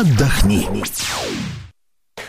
отдохни. 0.00 0.66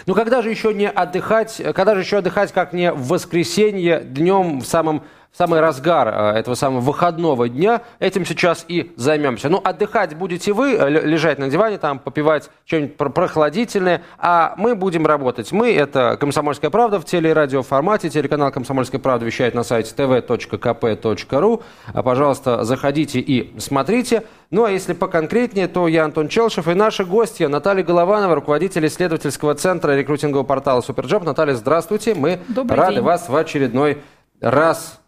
Ну 0.05 0.13
когда 0.13 0.41
же 0.41 0.49
еще 0.49 0.73
не 0.73 0.89
отдыхать, 0.89 1.61
когда 1.73 1.95
же 1.95 2.01
еще 2.01 2.17
отдыхать, 2.17 2.51
как 2.51 2.73
не 2.73 2.91
в 2.91 3.07
воскресенье 3.07 4.01
днем 4.01 4.59
в 4.59 4.65
самом 4.65 5.03
в 5.31 5.37
самый 5.37 5.61
разгар 5.61 6.07
э, 6.07 6.39
этого 6.39 6.55
самого 6.55 6.81
выходного 6.81 7.47
дня. 7.47 7.81
Этим 7.99 8.25
сейчас 8.25 8.65
и 8.67 8.91
займемся. 8.97 9.47
Ну, 9.49 9.61
отдыхать 9.63 10.15
будете 10.15 10.51
вы, 10.51 10.73
э, 10.73 10.89
лежать 10.89 11.39
на 11.39 11.49
диване, 11.49 11.77
там, 11.77 11.99
попивать 11.99 12.49
что-нибудь 12.65 12.97
прохладительное, 12.97 14.03
а 14.17 14.53
мы 14.57 14.75
будем 14.75 15.05
работать. 15.05 15.51
Мы— 15.51 15.73
это 15.75 16.17
«Комсомольская 16.19 16.69
правда» 16.69 16.99
в 16.99 17.05
телерадиоформате. 17.05 18.09
Телеканал 18.09 18.51
«Комсомольская 18.51 18.99
правда» 18.99 19.25
вещает 19.25 19.55
на 19.55 19.63
сайте 19.63 19.93
tv.kp.ru. 19.95 21.63
А, 21.93 22.03
пожалуйста, 22.03 22.63
заходите 22.63 23.19
и 23.19 23.57
смотрите. 23.59 24.23
Ну, 24.49 24.65
а 24.65 24.71
если 24.71 24.91
поконкретнее, 24.93 25.69
то 25.69 25.87
я 25.87 26.03
Антон 26.03 26.27
Челшев 26.27 26.67
и 26.67 26.73
наши 26.73 27.05
гости 27.05 27.43
Наталья 27.43 27.83
Голованова, 27.83 28.35
руководитель 28.35 28.85
исследовательского 28.87 29.55
центра 29.55 29.95
рекрутингового 29.95 30.45
портала 30.45 30.81
«Superjob». 30.81 31.23
Наталья, 31.23 31.55
здравствуйте. 31.55 32.15
Мы 32.15 32.39
Добрый 32.49 32.77
рады 32.77 32.95
день. 32.95 33.03
вас 33.03 33.29
в 33.29 33.35
очередной 33.35 33.99
раз 34.41 35.00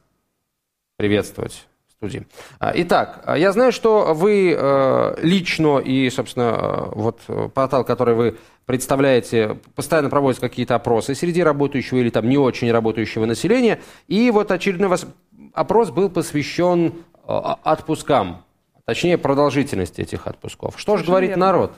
приветствовать 0.97 1.67
в 1.87 1.91
студии. 1.91 2.27
А, 2.59 2.71
итак, 2.75 3.21
а, 3.25 3.37
я 3.37 3.51
знаю, 3.51 3.71
что 3.71 4.13
вы 4.13 4.55
э, 4.57 5.15
лично 5.21 5.79
и, 5.79 6.09
собственно, 6.09 6.53
э, 6.53 6.91
вот 6.95 7.21
портал, 7.53 7.83
который 7.83 8.15
вы 8.15 8.37
представляете, 8.65 9.59
постоянно 9.75 10.09
проводит 10.09 10.39
какие-то 10.39 10.75
опросы 10.75 11.15
среди 11.15 11.43
работающего 11.43 11.97
или 11.97 12.09
там 12.09 12.29
не 12.29 12.37
очень 12.37 12.71
работающего 12.71 13.25
населения. 13.25 13.81
И 14.07 14.31
вот 14.31 14.51
очередной 14.51 14.89
вас 14.89 15.05
опрос 15.53 15.89
был 15.91 16.09
посвящен 16.09 16.87
э, 16.87 16.91
отпускам, 17.27 18.43
точнее 18.85 19.17
продолжительности 19.17 20.01
этих 20.01 20.27
отпусков. 20.27 20.79
Что 20.79 20.97
же 20.97 21.05
говорит 21.05 21.29
верно. 21.31 21.45
народ? 21.45 21.73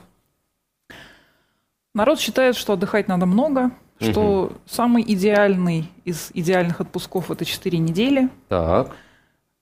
Народ 1.94 2.20
считает, 2.20 2.56
что 2.56 2.74
отдыхать 2.74 3.08
надо 3.08 3.24
много, 3.26 3.70
что 3.98 4.52
самый 4.66 5.02
идеальный 5.02 5.90
из 6.04 6.30
идеальных 6.34 6.80
отпусков 6.80 7.30
это 7.30 7.44
4 7.44 7.78
недели, 7.78 8.28
Так. 8.48 8.94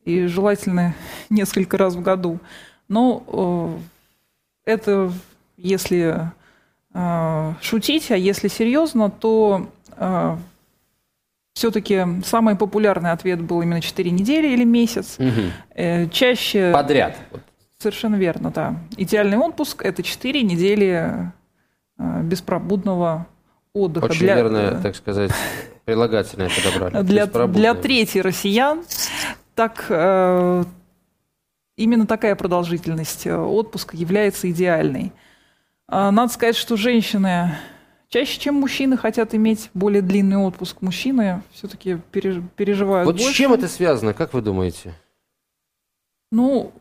И 0.04 0.26
желательно 0.26 0.94
несколько 1.30 1.76
раз 1.76 1.94
в 1.94 2.02
году. 2.02 2.38
Но 2.88 3.78
э, 4.66 4.70
это 4.72 5.12
если 5.56 6.30
э, 6.92 7.52
шутить, 7.60 8.10
а 8.10 8.16
если 8.16 8.48
серьезно, 8.48 9.10
то 9.10 9.68
все-таки 11.54 12.04
самый 12.24 12.56
популярный 12.56 13.12
ответ 13.12 13.40
был 13.40 13.62
именно 13.62 13.80
4 13.80 14.10
недели 14.10 14.48
или 14.48 14.64
месяц. 14.64 15.18
Э, 15.74 16.08
Чаще... 16.08 16.72
Подряд. 16.72 17.16
Совершенно 17.78 18.16
верно, 18.16 18.50
да. 18.50 18.76
Идеальный 18.96 19.38
отпуск– 19.38 19.82
это 19.84 20.02
4 20.02 20.42
недели 20.42 21.32
э, 21.98 22.22
беспробудного 22.22 23.26
отдыха. 23.72 24.06
Очень 24.06 24.20
для, 24.20 24.34
верное, 24.34 24.70
э, 24.72 24.78
так 24.82 24.96
сказать, 24.96 25.30
прилагательное 25.84 26.50
подобрали. 26.50 27.04
для, 27.04 27.26
для 27.26 27.74
трети 27.74 28.18
россиян 28.18 28.82
так, 29.54 29.86
э, 29.88 30.64
именно 31.76 32.06
такая 32.06 32.34
продолжительность 32.36 33.26
э, 33.26 33.36
отпуска 33.36 33.96
является 33.96 34.50
идеальной. 34.50 35.12
А, 35.86 36.10
Надо 36.10 36.32
сказать, 36.32 36.56
что 36.56 36.76
женщины 36.76 37.54
чаще, 38.08 38.38
чем 38.40 38.56
мужчины, 38.56 38.96
хотят 38.96 39.34
иметь 39.34 39.70
более 39.74 40.02
длинный 40.02 40.36
отпуск. 40.38 40.80
Мужчины 40.80 41.42
все-таки 41.52 41.98
переживают 42.10 43.06
Вот 43.06 43.16
больше. 43.16 43.32
с 43.32 43.36
чем 43.36 43.52
это 43.52 43.68
связано, 43.68 44.14
как 44.14 44.34
вы 44.34 44.40
думаете? 44.42 44.94
Ну, 46.32 46.72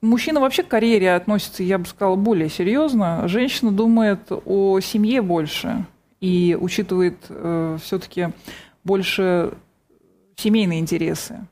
мужчина 0.00 0.40
вообще 0.40 0.62
к 0.62 0.68
карьере 0.68 1.14
относится, 1.14 1.62
я 1.62 1.78
бы 1.78 1.86
сказала, 1.86 2.16
более 2.16 2.48
серьезно. 2.48 3.26
Женщина 3.28 3.70
думает 3.70 4.20
о 4.30 4.80
семье 4.80 5.22
больше 5.22 5.84
и 6.20 6.56
учитывает 6.60 7.18
все-таки 7.82 8.28
больше 8.82 9.54
семейные 10.36 10.80
интересы. 10.80 11.46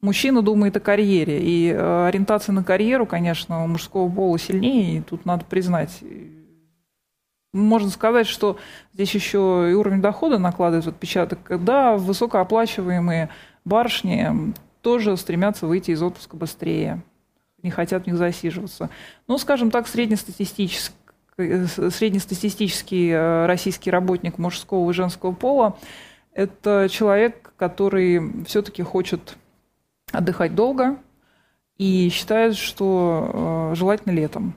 Мужчина 0.00 0.42
думает 0.42 0.76
о 0.76 0.80
карьере, 0.80 1.40
и 1.42 1.72
э, 1.72 2.06
ориентация 2.06 2.52
на 2.52 2.62
карьеру, 2.62 3.04
конечно, 3.04 3.64
у 3.64 3.66
мужского 3.66 4.08
пола 4.08 4.38
сильнее, 4.38 4.98
и 4.98 5.00
тут 5.00 5.24
надо 5.24 5.44
признать. 5.44 6.02
Можно 7.52 7.90
сказать, 7.90 8.28
что 8.28 8.58
здесь 8.92 9.12
еще 9.14 9.68
и 9.70 9.74
уровень 9.74 10.00
дохода 10.00 10.38
накладывает 10.38 10.86
отпечаток. 10.86 11.38
Да, 11.64 11.96
высокооплачиваемые 11.96 13.30
барышни 13.64 14.54
тоже 14.82 15.16
стремятся 15.16 15.66
выйти 15.66 15.90
из 15.90 16.02
отпуска 16.02 16.36
быстрее, 16.36 17.02
не 17.64 17.70
хотят 17.70 18.04
в 18.04 18.06
них 18.06 18.16
засиживаться. 18.16 18.90
Ну, 19.26 19.36
скажем 19.38 19.72
так, 19.72 19.88
среднестатистический, 19.88 20.94
среднестатистический 21.36 23.10
э, 23.10 23.46
российский 23.46 23.90
работник 23.90 24.38
мужского 24.38 24.88
и 24.90 24.94
женского 24.94 25.32
пола– 25.32 25.76
это 26.38 26.86
человек, 26.88 27.52
который 27.56 28.44
все-таки 28.44 28.84
хочет 28.84 29.36
отдыхать 30.12 30.54
долго 30.54 30.96
и 31.76 32.08
считает, 32.10 32.56
что 32.56 33.70
э, 33.72 33.74
желательно 33.76 34.12
летом. 34.12 34.54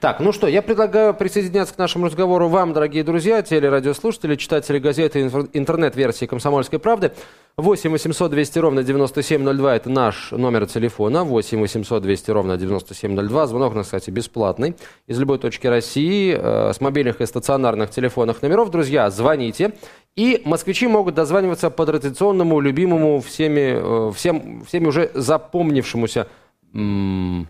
Так, 0.00 0.18
ну 0.20 0.32
что, 0.32 0.48
я 0.48 0.62
предлагаю 0.62 1.14
присоединяться 1.14 1.74
к 1.74 1.78
нашему 1.78 2.06
разговору 2.06 2.48
вам, 2.48 2.72
дорогие 2.72 3.04
друзья, 3.04 3.42
телерадиослушатели, 3.42 4.34
читатели 4.34 4.78
газеты 4.78 5.20
интернет-версии 5.52 6.26
«Комсомольской 6.26 6.78
правды». 6.78 7.12
8 7.60 7.90
800 7.90 8.30
200 8.30 8.58
ровно 8.58 8.82
9702– 8.82 9.76
это 9.76 9.90
наш 9.90 10.32
номер 10.32 10.66
телефона. 10.66 11.24
8 11.24 11.60
800 11.60 12.02
200 12.02 12.30
ровно 12.30 12.56
9702. 12.56 13.46
Звонок 13.46 13.76
у 13.76 13.82
кстати, 13.82 14.10
бесплатный. 14.10 14.76
Из 15.06 15.18
любой 15.18 15.38
точки 15.38 15.66
России, 15.66 16.36
э, 16.36 16.72
с 16.72 16.80
мобильных 16.80 17.20
и 17.20 17.26
стационарных 17.26 17.90
телефонных 17.90 18.42
номеров. 18.42 18.70
Друзья, 18.70 19.10
звоните. 19.10 19.72
И 20.16 20.42
москвичи 20.44 20.86
могут 20.86 21.14
дозваниваться 21.14 21.70
по 21.70 21.86
традиционному, 21.86 22.60
любимому, 22.60 23.20
всеми, 23.20 24.08
э, 24.08 24.12
всем, 24.12 24.64
всеми 24.64 24.86
уже 24.86 25.10
запомнившемуся... 25.14 26.26
М- 26.74 27.48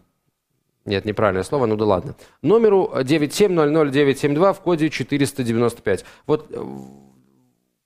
нет, 0.87 1.05
неправильное 1.05 1.45
слово, 1.45 1.67
ну 1.67 1.77
да 1.77 1.85
ладно. 1.85 2.17
Номеру 2.43 2.91
9700972 2.95 4.53
в 4.55 4.61
коде 4.61 4.89
495. 4.89 6.05
Вот 6.27 6.47
э, 6.51 6.63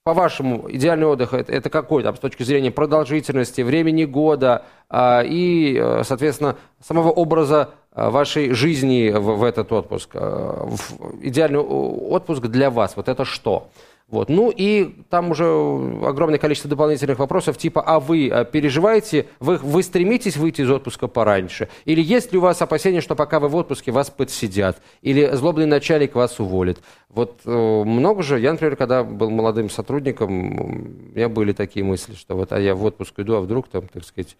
по-вашему, 0.05 0.67
идеальный 0.69 1.07
отдых 1.07 1.33
это, 1.33 1.51
это 1.51 1.71
какой 1.71 2.03
там 2.03 2.15
с 2.15 2.19
точки 2.19 2.43
зрения 2.43 2.69
продолжительности, 2.69 3.61
времени 3.61 4.05
года 4.05 4.63
а, 4.87 5.23
и, 5.23 5.75
э, 5.75 6.03
соответственно, 6.03 6.57
самого 6.79 7.09
образа 7.09 7.71
а, 7.91 8.11
вашей 8.11 8.51
жизни 8.51 9.09
в, 9.09 9.37
в 9.37 9.43
этот 9.43 9.71
отпуск? 9.71 10.11
А, 10.13 10.67
в, 10.67 11.25
идеальный 11.25 11.57
отпуск 11.57 12.43
для 12.43 12.69
вас, 12.69 12.95
вот 12.95 13.09
это 13.09 13.25
что? 13.25 13.69
Вот. 14.07 14.29
Ну 14.29 14.53
и 14.55 15.03
там 15.09 15.31
уже 15.31 15.45
огромное 15.45 16.37
количество 16.37 16.69
дополнительных 16.69 17.17
вопросов, 17.17 17.57
типа, 17.57 17.81
а 17.81 17.99
вы 17.99 18.29
э, 18.29 18.45
переживаете, 18.45 19.25
вы, 19.39 19.57
вы 19.57 19.81
стремитесь 19.81 20.37
выйти 20.37 20.61
из 20.61 20.69
отпуска 20.69 21.07
пораньше? 21.07 21.69
Или 21.85 22.01
есть 22.01 22.31
ли 22.31 22.37
у 22.37 22.41
вас 22.41 22.61
опасения, 22.61 23.01
что 23.01 23.15
пока 23.15 23.39
вы 23.39 23.47
в 23.47 23.55
отпуске, 23.55 23.91
вас 23.91 24.11
подсидят? 24.11 24.79
Или 25.01 25.31
злобный 25.35 25.65
начальник 25.65 26.13
вас 26.13 26.39
уволит? 26.39 26.79
Вот 27.09 27.41
э, 27.45 27.49
много 27.49 28.21
же, 28.21 28.39
я, 28.39 28.51
например, 28.51 28.75
когда 28.75 29.03
был 29.03 29.31
молодым 29.31 29.71
сотрудником, 29.71 30.59
у 30.59 30.67
меня 31.15 31.27
были 31.27 31.51
такие 31.51 31.83
мысли, 31.83 32.13
что 32.13 32.35
вот, 32.35 32.53
а 32.53 32.59
я 32.59 32.75
в 32.75 32.83
отпуск 32.83 33.19
иду, 33.19 33.35
а 33.35 33.41
вдруг 33.41 33.67
там, 33.69 33.87
так 33.87 34.03
сказать, 34.03 34.37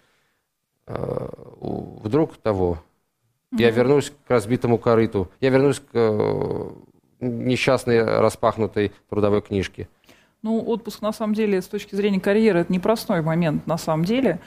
э, 0.85 1.27
вдруг 1.59 2.37
того, 2.37 2.83
я 3.51 3.71
вернусь 3.71 4.11
к 4.27 4.29
разбитому 4.29 4.77
корыту, 4.77 5.31
я 5.39 5.49
вернусь 5.49 5.79
к 5.79 6.71
несчастной 7.25 8.03
распахнутой 8.03 8.91
трудовой 9.09 9.41
книжки? 9.41 9.87
Ну, 10.41 10.61
отпуск, 10.61 11.01
на 11.01 11.11
самом 11.11 11.33
деле, 11.33 11.61
с 11.61 11.67
точки 11.67 11.95
зрения 11.95 12.19
карьеры, 12.19 12.59
это 12.59 12.71
непростой 12.71 13.21
момент, 13.21 13.65
на 13.67 13.77
самом 13.77 14.05
деле. 14.05 14.39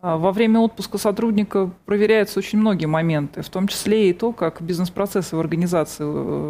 Во 0.00 0.30
время 0.30 0.60
отпуска 0.60 0.96
сотрудника 0.96 1.70
проверяются 1.84 2.38
очень 2.38 2.60
многие 2.60 2.86
моменты, 2.86 3.42
в 3.42 3.48
том 3.48 3.66
числе 3.66 4.10
и 4.10 4.12
то, 4.12 4.32
как 4.32 4.62
бизнес-процессы 4.62 5.34
в 5.34 5.40
организации 5.40 6.04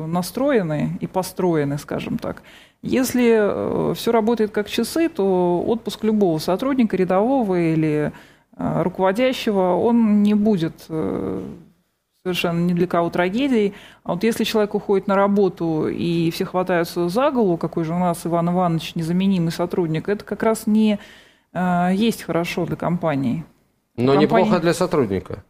настроены 0.07 0.99
и 1.01 1.07
построены, 1.07 1.79
скажем 1.79 2.19
так. 2.19 2.43
Если 2.83 3.95
все 3.95 4.13
работает 4.13 4.51
как 4.51 4.69
часы, 4.69 5.09
то 5.09 5.65
отпуск 5.67 6.05
любого 6.05 6.39
сотрудника, 6.39 6.97
рядового 6.97 7.59
или 7.59 8.13
руководящего, 8.57 9.77
он 9.77 10.23
не 10.23 10.35
будет 10.35 10.87
совершенно 12.29 12.67
ни 12.67 12.75
для 12.75 12.87
кого 12.87 13.11
трагедией. 13.11 13.75
А 14.05 14.13
вот 14.13 14.25
если 14.25 14.45
человек 14.45 14.75
уходит 14.75 15.07
на 15.07 15.17
работу 15.17 15.89
и 15.89 16.31
все 16.31 16.45
хватаются 16.45 17.09
за 17.09 17.31
голову, 17.31 17.57
какой 17.57 17.85
же 17.85 17.95
у 17.95 17.99
нас 17.99 18.27
Иван 18.27 18.51
Иванович 18.51 18.95
незаменимый 18.95 19.53
сотрудник, 19.53 20.09
это 20.09 20.25
как 20.25 20.43
раз 20.43 20.67
не 20.67 20.99
э, 21.53 21.91
есть 21.95 22.23
хорошо 22.23 22.67
для 22.67 22.77
компании. 22.77 23.45
Но 23.97 24.13
Компания... 24.13 24.23
неплохо 24.23 24.61
для 24.61 24.75
сотрудника. 24.75 25.45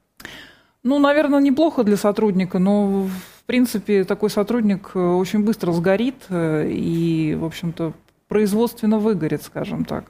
Ну, 0.85 0.99
наверное, 0.99 1.41
неплохо 1.41 1.83
для 1.83 1.97
сотрудника, 1.97 2.59
но 2.59 3.03
в 3.03 3.45
принципе 3.47 4.05
такой 4.05 4.31
сотрудник 4.31 4.95
очень 4.95 5.45
быстро 5.45 5.73
сгорит 5.73 6.27
и, 6.31 7.37
в 7.39 7.45
общем-то, 7.45 7.93
производственно 8.29 8.99
выгорит, 8.99 9.43
скажем 9.43 9.85
так. 9.85 10.05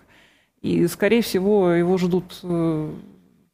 И, 0.60 0.86
скорее 0.88 1.22
всего, 1.22 1.70
его 1.70 1.96
ждут 1.98 2.40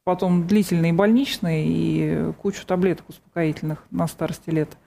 потом 0.05 0.47
длительные 0.47 0.93
больничные 0.93 1.65
и 1.67 2.31
кучу 2.41 2.65
таблеток 2.65 3.09
успокоительных 3.09 3.83
на 3.91 4.07
старости 4.07 4.51
лет. 4.51 4.77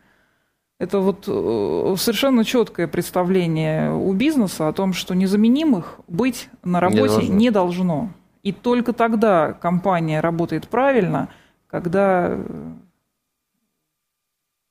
Это 0.78 1.00
вот 1.00 1.24
э, 1.26 1.94
совершенно 1.98 2.44
четкое 2.44 2.86
представление 2.86 3.92
у 3.92 4.12
бизнеса 4.14 4.68
о 4.68 4.72
том, 4.72 4.92
что 4.92 5.14
незаменимых 5.14 6.00
быть 6.06 6.48
на 6.62 6.78
работе 6.78 7.02
не 7.02 7.08
должно. 7.10 7.34
Не 7.34 7.50
должно. 7.50 8.10
И 8.44 8.52
только 8.52 8.92
тогда 8.92 9.52
компания 9.52 10.20
работает 10.20 10.68
правильно, 10.68 11.28
когда 11.66 12.28
э, 12.30 12.72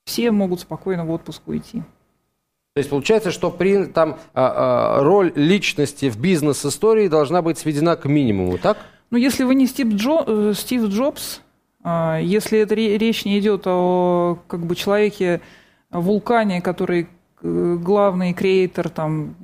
все 0.05 0.31
могут 0.31 0.61
спокойно 0.61 1.05
в 1.05 1.11
отпуск 1.11 1.45
уйти. 1.45 1.83
То 2.73 2.79
есть 2.79 2.89
получается, 2.89 3.31
что 3.31 3.51
при, 3.51 3.85
там, 3.85 4.17
а, 4.33 4.99
а, 4.99 5.03
роль 5.03 5.33
личности 5.35 6.09
в 6.09 6.17
бизнес-истории 6.17 7.09
должна 7.09 7.41
быть 7.41 7.57
сведена 7.57 7.97
к 7.97 8.05
минимуму, 8.05 8.57
так? 8.59 8.77
Ну, 9.09 9.18
если 9.18 9.44
вы 9.44 9.56
не 9.56 9.68
Стив, 9.68 9.88
Джо, 9.94 10.24
э, 10.25 10.54
Стив 10.56 10.88
Джобс, 10.88 11.42
а, 11.83 12.19
если 12.19 12.59
это 12.59 12.75
речь 12.75 13.24
не 13.24 13.39
идет 13.39 13.63
о 13.65 14.39
как 14.48 14.65
бы, 14.65 14.75
человеке, 14.75 15.42
вулкане, 15.89 16.62
который 16.62 17.07
э, 17.42 17.77
главный 17.80 18.33
креатор, 18.33 18.89
там, 18.89 19.36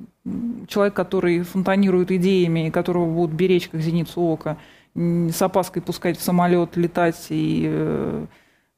человек, 0.68 0.94
который 0.94 1.42
фонтанирует 1.42 2.10
идеями, 2.10 2.70
которого 2.70 3.12
будут 3.12 3.34
беречь 3.34 3.68
как 3.68 3.80
зеницу 3.80 4.20
ока, 4.20 4.58
с 4.94 5.42
опаской 5.42 5.82
пускать 5.82 6.18
в 6.18 6.22
самолет, 6.22 6.76
летать 6.76 7.26
и 7.30 7.64
э, 7.66 8.26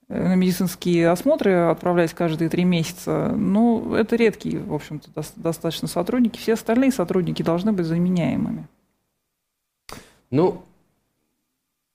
на 0.09 0.35
медицинские 0.35 1.11
осмотры 1.11 1.53
отправлять 1.53 2.15
каждые 2.15 2.49
три 2.49 2.65
месяца, 2.65 3.33
ну, 3.37 3.95
это 3.95 4.17
редкие, 4.17 4.61
в 4.61 4.73
общем-то, 4.73 5.11
достаточно 5.37 5.89
сотрудники. 5.89 6.39
Все 6.39 6.55
остальные 6.55 6.93
сотрудники 6.93 7.43
должны 7.43 7.73
быть 7.73 7.87
заменяемыми. 7.87 8.69
Ну, 10.31 10.63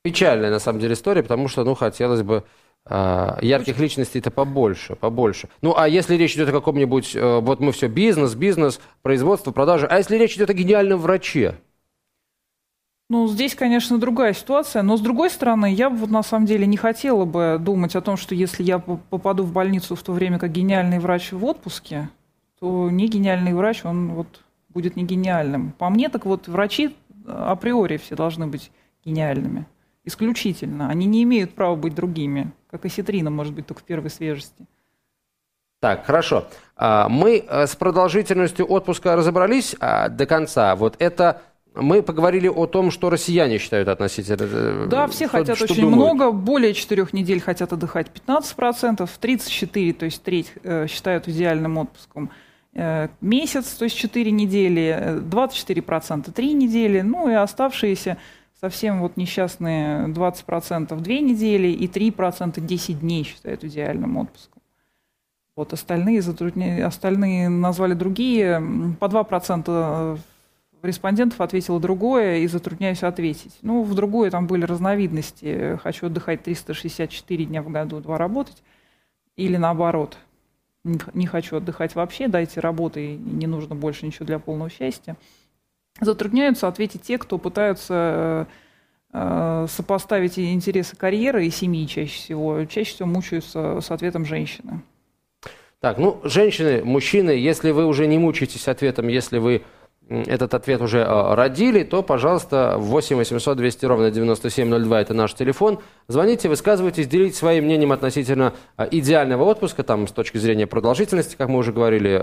печальная, 0.04 0.50
на 0.50 0.60
самом 0.60 0.80
деле, 0.80 0.94
история, 0.94 1.24
потому 1.24 1.48
что, 1.48 1.64
ну, 1.64 1.76
хотелось 1.76 2.24
бы 2.24 2.44
э, 2.86 3.38
ярких 3.42 3.80
личностей-то 3.80 4.32
побольше, 4.32 4.96
побольше. 4.96 5.50
Ну, 5.62 5.76
а 5.78 5.88
если 5.88 6.16
речь 6.16 6.36
идет 6.36 6.50
о 6.50 6.54
каком-нибудь, 6.54 7.16
э, 7.16 7.40
вот 7.40 7.60
мы 7.60 7.72
все, 7.72 7.88
бизнес, 7.88 8.36
бизнес, 8.36 8.80
производство, 9.02 9.52
продажи, 9.52 9.88
а 9.88 9.98
если 9.98 10.18
речь 10.18 10.36
идет 10.36 10.50
о 10.50 10.54
гениальном 10.54 11.00
враче? 11.00 11.56
Ну, 13.10 13.28
здесь, 13.28 13.56
конечно, 13.56 13.98
другая 13.98 14.34
ситуация, 14.34 14.84
но 14.84 14.96
с 14.96 15.02
другой 15.02 15.30
стороны, 15.30 15.74
я 15.74 15.90
вот 15.90 16.10
на 16.10 16.24
самом 16.24 16.46
деле 16.46 16.66
не 16.66 16.78
хотела 16.78 17.26
бы 17.26 17.58
думать 17.60 17.94
о 17.98 18.02
том, 18.02 18.16
что 18.16 18.34
если 18.34 18.64
я 18.64 18.80
попаду 18.80 19.44
в 19.44 19.52
больницу 19.52 19.98
в 19.98 20.02
то 20.02 20.14
время, 20.14 20.40
как 20.40 20.54
гениальный 20.54 21.00
врач 21.00 21.34
в 21.34 21.44
отпуске, 21.44 22.10
то 22.62 22.90
не 22.90 23.10
гениальный 23.10 23.54
врач, 23.54 23.84
он 23.84 24.14
вот 24.14 24.28
будет 24.70 24.96
не 24.96 25.04
гениальным. 25.04 25.74
По 25.78 25.90
мне, 25.90 26.08
так 26.08 26.26
вот 26.26 26.48
врачи 26.48 26.96
априори 27.28 27.98
все 27.98 28.16
должны 28.16 28.48
быть 28.48 28.72
гениальными. 29.04 29.66
Исключительно. 30.04 30.90
Они 30.90 31.06
не 31.06 31.24
имеют 31.24 31.54
права 31.54 31.76
быть 31.76 31.94
другими, 31.94 32.52
как 32.70 32.86
и 32.86 32.90
ситрина 32.90 33.30
может 33.30 33.54
быть 33.54 33.68
только 33.68 33.82
в 33.82 33.84
первой 33.84 34.10
свежести. 34.10 34.66
Так, 35.82 36.06
хорошо. 36.06 36.48
А, 36.76 37.10
мы 37.10 37.44
э, 37.48 37.66
с 37.66 37.76
продолжительностью 37.76 38.66
отпуска 38.68 39.16
разобрались 39.16 39.76
а, 39.80 40.10
до 40.10 40.28
конца. 40.28 40.76
Вот 40.76 40.96
это 41.00 41.42
мы 41.74 42.04
поговорили 42.04 42.48
о 42.48 42.68
том, 42.68 42.92
что 42.92 43.10
россияне 43.10 43.58
считают 43.58 43.88
относительно. 43.88 44.38
Э, 44.42 44.88
да, 44.90 45.08
все 45.08 45.28
что, 45.28 45.38
хотят 45.38 45.56
что 45.56 45.66
очень 45.66 45.82
думают? 45.82 46.14
много. 46.14 46.32
Более 46.32 46.76
четырех 46.76 47.14
недель 47.14 47.42
хотят 47.42 47.74
отдыхать 47.74 48.08
15%, 48.28 49.10
34, 49.20 49.94
то 49.94 50.06
есть 50.06 50.22
треть, 50.22 50.54
э, 50.64 50.86
считают 50.88 51.28
идеальным 51.28 51.78
отпуском. 51.80 52.32
Месяц, 53.20 53.74
то 53.74 53.84
есть 53.84 53.98
4 53.98 54.32
недели, 54.32 55.20
24% 55.30 56.32
3 56.32 56.54
недели, 56.54 57.02
ну 57.02 57.30
и 57.30 57.34
оставшиеся 57.34 58.16
совсем 58.62 59.02
вот 59.02 59.18
несчастные 59.18 60.08
20% 60.08 60.96
2 60.96 61.14
недели 61.16 61.68
и 61.68 61.88
3% 61.88 62.62
10 62.62 63.00
дней 63.00 63.24
считают 63.24 63.64
идеальным 63.64 64.18
отпуском. 64.18 64.62
Вот 65.56 65.74
остальные, 65.74 66.22
затрудня... 66.22 66.86
остальные 66.86 67.50
назвали 67.50 67.94
другие, 67.94 68.62
по 69.00 69.06
2% 69.06 70.20
респондентов 70.82 71.42
ответило 71.42 71.80
другое 71.80 72.38
и 72.38 72.48
затрудняюсь 72.48 73.04
ответить. 73.04 73.58
Ну, 73.62 73.84
в 73.84 73.94
другое 73.94 74.32
там 74.32 74.48
были 74.48 74.64
разновидности. 74.64 75.78
Хочу 75.84 76.08
отдыхать 76.08 76.44
364 76.44 77.46
дня 77.46 77.62
в 77.62 77.70
году, 77.70 78.00
два 78.00 78.18
работать. 78.18 78.64
Или 79.36 79.58
наоборот, 79.58 80.18
не 80.84 81.26
хочу 81.26 81.58
отдыхать 81.58 81.96
вообще, 81.96 82.28
дайте 82.28 82.60
работы, 82.60 83.16
не 83.16 83.48
нужно 83.48 83.76
больше 83.76 84.06
ничего 84.06 84.26
для 84.26 84.40
полного 84.40 84.70
счастья. 84.70 85.16
Затрудняются 86.00 86.68
ответить 86.68 87.04
те, 87.04 87.18
кто 87.18 87.38
пытаются 87.38 88.48
э, 89.14 89.68
сопоставить 89.70 90.40
интересы 90.40 90.96
карьеры 90.96 91.46
и 91.46 91.50
семьи 91.50 91.86
чаще 91.86 92.14
всего. 92.14 92.66
Чаще 92.66 92.94
всего 92.94 93.10
мучаются 93.10 93.82
с 93.82 93.92
ответом 93.92 94.26
женщины. 94.26 94.82
Так, 95.80 95.98
ну, 95.98 96.20
женщины, 96.24 96.84
мужчины, 96.84 97.32
если 97.32 97.72
вы 97.72 97.86
уже 97.86 98.06
не 98.06 98.20
мучаетесь 98.20 98.68
ответом, 98.68 99.08
если 99.08 99.40
вы 99.40 99.64
этот 100.10 100.54
ответ 100.54 100.82
уже 100.82 101.04
а, 101.04 101.36
родили, 101.36 101.84
то, 101.84 102.04
пожалуйста, 102.04 102.76
8 102.78 103.16
800 103.16 103.58
200 103.58 103.86
ровно 103.86 104.12
9702– 104.12 105.02
это 105.02 105.14
наш 105.14 105.34
телефон. 105.34 105.80
Звоните, 106.08 106.50
высказывайтесь, 106.50 107.08
делитесь 107.08 107.38
своим 107.38 107.66
мнением 107.66 107.94
относительно 107.94 108.54
идеального 108.92 109.44
отпуска, 109.44 109.84
там, 109.84 110.08
с 110.08 110.12
точки 110.12 110.38
зрения 110.38 110.68
продолжительности, 110.68 111.36
как 111.36 111.50
мы 111.50 111.60
уже 111.60 111.72
говорили, 111.72 112.20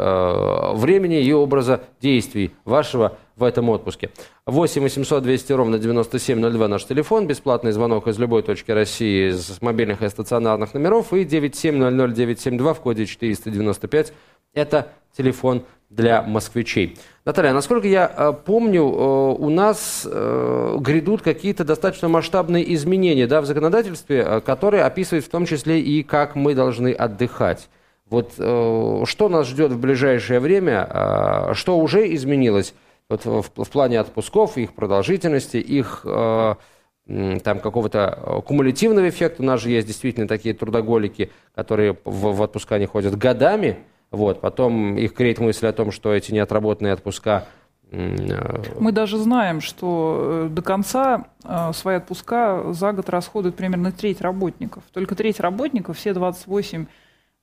времени 0.76 1.22
и 1.22 1.32
образа 1.32 1.80
действий 2.00 2.52
вашего 2.64 3.16
в 3.38 3.44
этом 3.44 3.68
отпуске. 3.68 4.10
8 4.46 4.82
800 4.82 5.22
200 5.22 5.52
ровно 5.52 5.78
9702 5.78 6.68
наш 6.68 6.84
телефон, 6.84 7.26
бесплатный 7.26 7.72
звонок 7.72 8.08
из 8.08 8.18
любой 8.18 8.42
точки 8.42 8.70
России 8.70 9.30
с 9.30 9.62
мобильных 9.62 10.02
и 10.02 10.08
стационарных 10.08 10.74
номеров 10.74 11.12
и 11.12 11.24
9700 11.24 12.14
972 12.14 12.74
в 12.74 12.80
коде 12.80 13.06
495– 13.06 14.12
это 14.54 14.88
телефон 15.16 15.64
для 15.90 16.22
москвичей. 16.22 16.98
Наталья, 17.24 17.52
насколько 17.52 17.88
я 17.88 18.12
э, 18.14 18.32
помню, 18.44 18.82
э, 18.82 19.36
у 19.38 19.48
нас 19.48 20.06
э, 20.10 20.76
грядут 20.80 21.22
какие-то 21.22 21.64
достаточно 21.64 22.08
масштабные 22.08 22.74
изменения 22.74 23.26
да, 23.26 23.40
в 23.40 23.46
законодательстве, 23.46 24.42
которые 24.44 24.84
описывают 24.84 25.24
в 25.24 25.30
том 25.30 25.46
числе 25.46 25.80
и 25.80 26.02
как 26.02 26.34
мы 26.34 26.54
должны 26.54 26.92
отдыхать. 26.92 27.68
Вот 28.10 28.32
что 28.36 29.28
нас 29.28 29.46
ждет 29.46 29.70
в 29.70 29.78
ближайшее 29.78 30.40
время, 30.40 31.50
что 31.52 31.78
уже 31.78 32.14
изменилось 32.14 32.72
вот 33.08 33.24
в, 33.24 33.64
в 33.64 33.70
плане 33.70 34.00
отпусков, 34.00 34.56
их 34.58 34.74
продолжительности, 34.74 35.56
их 35.56 36.04
там 36.04 37.60
какого-то 37.60 38.42
кумулятивного 38.46 39.08
эффекта. 39.08 39.42
У 39.42 39.46
нас 39.46 39.62
же 39.62 39.70
есть 39.70 39.86
действительно 39.86 40.28
такие 40.28 40.54
трудоголики, 40.54 41.32
которые 41.54 41.96
в, 42.04 42.32
в 42.34 42.42
отпуска 42.42 42.78
не 42.78 42.84
ходят 42.84 43.16
годами, 43.16 43.78
вот. 44.10 44.40
Потом 44.40 44.96
их 44.96 45.14
креет 45.14 45.38
мысль 45.38 45.66
о 45.66 45.72
том, 45.72 45.90
что 45.92 46.14
эти 46.14 46.32
неотработанные 46.32 46.94
отпуска 46.94 47.46
э, 47.90 48.62
мы 48.78 48.92
даже 48.92 49.18
знаем, 49.18 49.60
что 49.60 50.46
э, 50.46 50.48
до 50.50 50.62
конца 50.62 51.26
э, 51.44 51.72
свои 51.74 51.96
отпуска 51.96 52.72
за 52.72 52.92
год 52.92 53.08
расходуют 53.10 53.56
примерно 53.56 53.92
треть 53.92 54.20
работников. 54.20 54.82
Только 54.92 55.14
треть 55.14 55.40
работников, 55.40 55.98
все 55.98 56.14
28, 56.14 56.86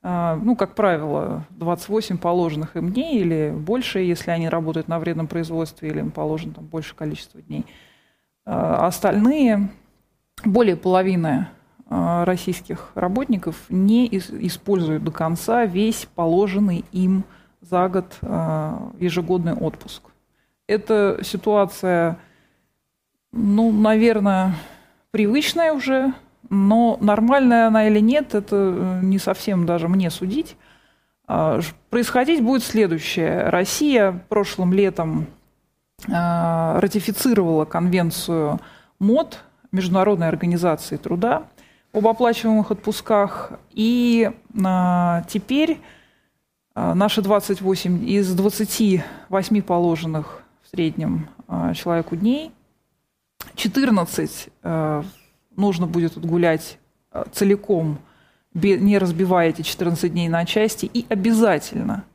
ну, 0.06 0.56
как 0.56 0.76
правило, 0.76 1.46
28 1.52 2.20
положенных 2.20 2.76
им 2.76 2.92
дней 2.92 3.20
или 3.20 3.52
больше, 3.52 4.00
если 4.00 4.30
они 4.30 4.50
работают 4.50 4.88
на 4.88 5.00
вредном 5.00 5.28
производстве, 5.28 5.90
или 5.90 6.00
им 6.00 6.12
положено 6.12 6.54
там, 6.54 6.66
больше 6.66 6.96
количество 6.96 7.42
дней. 7.42 7.66
Остальные, 8.46 9.70
более 10.44 10.76
половины 10.76 11.48
а, 11.88 12.26
российских 12.26 12.92
работников 12.96 13.56
не 13.70 14.08
используют 14.08 15.04
до 15.04 15.12
конца 15.12 15.66
весь 15.66 16.08
положенный 16.16 16.84
им 16.92 17.24
за 17.62 17.88
год 17.90 18.18
а, 18.22 18.92
ежегодный 19.00 19.54
отпуск. 19.54 20.02
Эта 20.68 21.20
ситуация, 21.24 22.18
ну, 23.32 23.72
наверное, 23.72 24.56
привычная 25.12 25.74
уже, 25.74 26.14
но 26.50 26.98
нормальная 27.02 27.68
она 27.68 27.88
или 27.88 28.00
нет, 28.00 28.36
это 28.36 28.56
э, 28.56 29.00
не 29.04 29.20
совсем 29.20 29.66
даже 29.66 29.88
мне 29.88 30.10
судить. 30.10 30.56
А, 31.28 31.60
происходить 31.90 32.44
будет 32.44 32.64
следующее. 32.64 33.50
Россия 33.50 34.24
прошлым 34.30 34.74
летом 34.74 35.28
ратифицировала 36.08 37.64
конвенцию 37.64 38.60
МОД, 39.00 39.44
Международной 39.72 40.28
организации 40.28 40.98
труда, 40.98 41.44
об 41.94 42.08
оплачиваемых 42.08 42.72
отпусках. 42.72 43.54
И 43.72 44.32
а, 44.64 45.24
теперь 45.30 45.80
а, 46.74 46.94
наши 46.94 47.22
28 47.22 48.08
из 48.08 48.34
28 48.34 49.62
положенных 49.62 50.44
в 50.64 50.70
среднем 50.70 51.30
а, 51.48 51.74
человеку 51.74 52.16
дней, 52.16 52.52
14 53.56 54.50
а, 54.64 55.04
нужно 55.58 55.88
будет 55.88 56.18
отгулять 56.18 56.78
а, 57.12 57.26
целиком, 57.32 58.00
не 58.54 58.98
разбивая 58.98 59.50
эти 59.50 59.62
14 59.62 60.12
дней 60.12 60.30
на 60.30 60.46
части, 60.46 60.90
и 60.94 61.06
обязательно. 61.10 62.06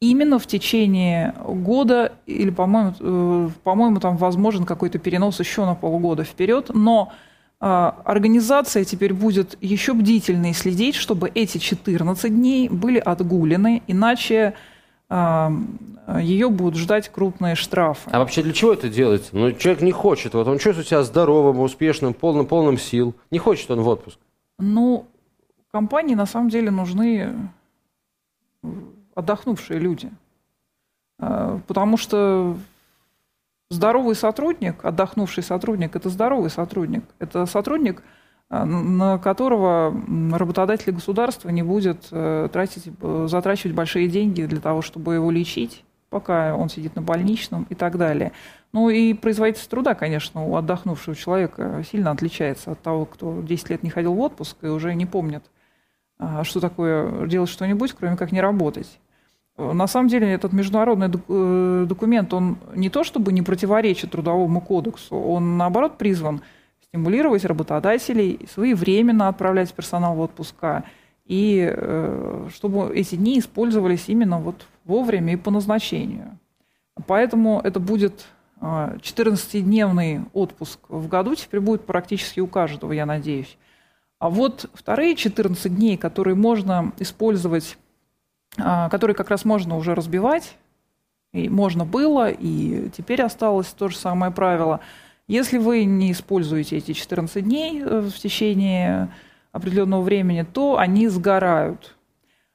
Именно 0.00 0.38
в 0.38 0.46
течение 0.46 1.34
года, 1.44 2.12
или, 2.26 2.50
по-моему, 2.50 2.94
э, 3.00 3.48
по-моему, 3.64 3.98
там 3.98 4.16
возможен 4.16 4.64
какой-то 4.64 4.98
перенос 4.98 5.40
еще 5.40 5.64
на 5.64 5.74
полгода 5.74 6.22
вперед, 6.24 6.70
но 6.72 7.12
а, 7.60 8.00
организация 8.04 8.84
теперь 8.84 9.12
будет 9.12 9.58
еще 9.60 9.94
бдительнее 9.94 10.54
следить, 10.54 10.94
чтобы 10.94 11.30
эти 11.34 11.58
14 11.58 12.32
дней 12.32 12.68
были 12.68 12.98
отгулены, 12.98 13.82
иначе 13.88 14.54
ее 15.10 16.50
будут 16.50 16.78
ждать 16.78 17.08
крупные 17.08 17.54
штрафы. 17.54 18.10
А 18.12 18.18
вообще 18.18 18.42
для 18.42 18.52
чего 18.52 18.72
это 18.72 18.88
делается? 18.88 19.36
Ну, 19.36 19.52
человек 19.52 19.82
не 19.82 19.92
хочет. 19.92 20.34
Вот 20.34 20.46
он 20.46 20.58
чувствует 20.58 20.88
себя 20.88 21.02
здоровым, 21.02 21.60
успешным, 21.60 22.14
полным, 22.14 22.46
полным 22.46 22.78
сил. 22.78 23.14
Не 23.30 23.38
хочет 23.38 23.70
он 23.70 23.80
в 23.80 23.88
отпуск. 23.88 24.18
Ну, 24.58 25.06
компании 25.70 26.14
на 26.14 26.26
самом 26.26 26.50
деле 26.50 26.70
нужны 26.70 27.34
отдохнувшие 29.14 29.78
люди. 29.78 30.10
А, 31.18 31.60
потому 31.66 31.96
что 31.96 32.56
здоровый 33.70 34.14
сотрудник, 34.14 34.84
отдохнувший 34.84 35.42
сотрудник, 35.42 35.96
это 35.96 36.08
здоровый 36.08 36.50
сотрудник. 36.50 37.04
Это 37.18 37.46
сотрудник, 37.46 38.02
на 38.50 39.18
которого 39.18 39.94
работодатель 40.32 40.92
государства 40.92 41.50
не 41.50 41.62
будет 41.62 42.08
э, 42.10 42.48
тратить, 42.50 42.90
э, 43.00 43.26
затрачивать 43.28 43.76
большие 43.76 44.08
деньги 44.08 44.42
для 44.42 44.60
того, 44.60 44.80
чтобы 44.80 45.14
его 45.14 45.30
лечить, 45.30 45.84
пока 46.08 46.54
он 46.54 46.70
сидит 46.70 46.96
на 46.96 47.02
больничном 47.02 47.66
и 47.68 47.74
так 47.74 47.98
далее. 47.98 48.32
Ну 48.72 48.88
и 48.88 49.12
производительность 49.12 49.70
труда, 49.70 49.94
конечно, 49.94 50.46
у 50.46 50.56
отдохнувшего 50.56 51.14
человека 51.14 51.84
сильно 51.90 52.10
отличается 52.10 52.72
от 52.72 52.80
того, 52.80 53.04
кто 53.04 53.42
10 53.42 53.68
лет 53.68 53.82
не 53.82 53.90
ходил 53.90 54.14
в 54.14 54.20
отпуск 54.20 54.56
и 54.62 54.68
уже 54.68 54.94
не 54.94 55.04
помнит, 55.04 55.44
а, 56.18 56.42
что 56.44 56.60
такое 56.60 57.26
делать 57.26 57.50
что-нибудь, 57.50 57.92
кроме 57.92 58.16
как 58.16 58.32
не 58.32 58.40
работать. 58.40 58.98
На 59.58 59.88
самом 59.88 60.08
деле 60.08 60.30
этот 60.32 60.52
международный 60.52 61.08
э, 61.08 61.86
документ, 61.86 62.32
он 62.32 62.58
не 62.74 62.88
то 62.90 63.04
чтобы 63.04 63.32
не 63.32 63.42
противоречит 63.42 64.12
Трудовому 64.12 64.60
кодексу, 64.60 65.16
он 65.16 65.58
наоборот 65.58 65.98
призван– 65.98 66.40
стимулировать 66.88 67.44
работодателей 67.44 68.46
своевременно 68.50 69.28
отправлять 69.28 69.72
персонал 69.74 70.14
в 70.14 70.20
отпуска, 70.20 70.84
и 71.26 71.70
э, 71.70 72.48
чтобы 72.54 72.96
эти 72.96 73.16
дни 73.16 73.38
использовались 73.38 74.08
именно 74.08 74.38
вот 74.38 74.66
вовремя 74.84 75.34
и 75.34 75.36
по 75.36 75.50
назначению. 75.50 76.38
Поэтому 77.06 77.60
это 77.62 77.78
будет 77.78 78.26
14-дневный 78.60 80.18
а, 80.18 80.24
отпуск 80.32 80.80
в 80.88 81.06
году, 81.06 81.34
теперь 81.34 81.60
будет 81.60 81.84
практически 81.84 82.40
у 82.40 82.46
каждого, 82.46 82.92
я 82.92 83.06
надеюсь. 83.06 83.56
А 84.18 84.30
вот 84.30 84.68
вторые 84.72 85.14
14 85.14 85.72
дней, 85.72 85.96
которые 85.96 86.34
можно 86.34 86.92
использовать, 86.98 87.78
а, 88.58 88.88
которые 88.88 89.14
как 89.14 89.28
раз 89.28 89.44
можно 89.44 89.76
уже 89.76 89.94
разбивать, 89.94 90.56
и 91.32 91.50
можно 91.50 91.84
было, 91.84 92.30
и 92.30 92.88
теперь 92.96 93.22
осталось 93.22 93.68
то 93.68 93.88
же 93.88 93.96
самое 93.96 94.32
правило– 94.32 94.80
если 95.28 95.58
вы 95.58 95.84
не 95.84 96.12
используете 96.12 96.78
эти 96.78 96.92
14 96.92 97.44
дней 97.44 97.82
э, 97.82 98.00
в 98.00 98.18
течение 98.18 99.10
определенного 99.52 100.00
времени, 100.00 100.42
то 100.42 100.78
они 100.78 101.06
сгорают. 101.08 101.96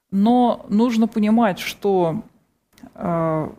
Но 0.10 0.66
нужно 0.70 1.08
понимать, 1.08 1.60
что 1.60 2.24
э, 2.96 3.50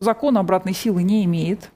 закон 0.00 0.36
обратной 0.36 0.74
силы 0.74 1.02
не 1.02 1.24
имеет. 1.24 1.70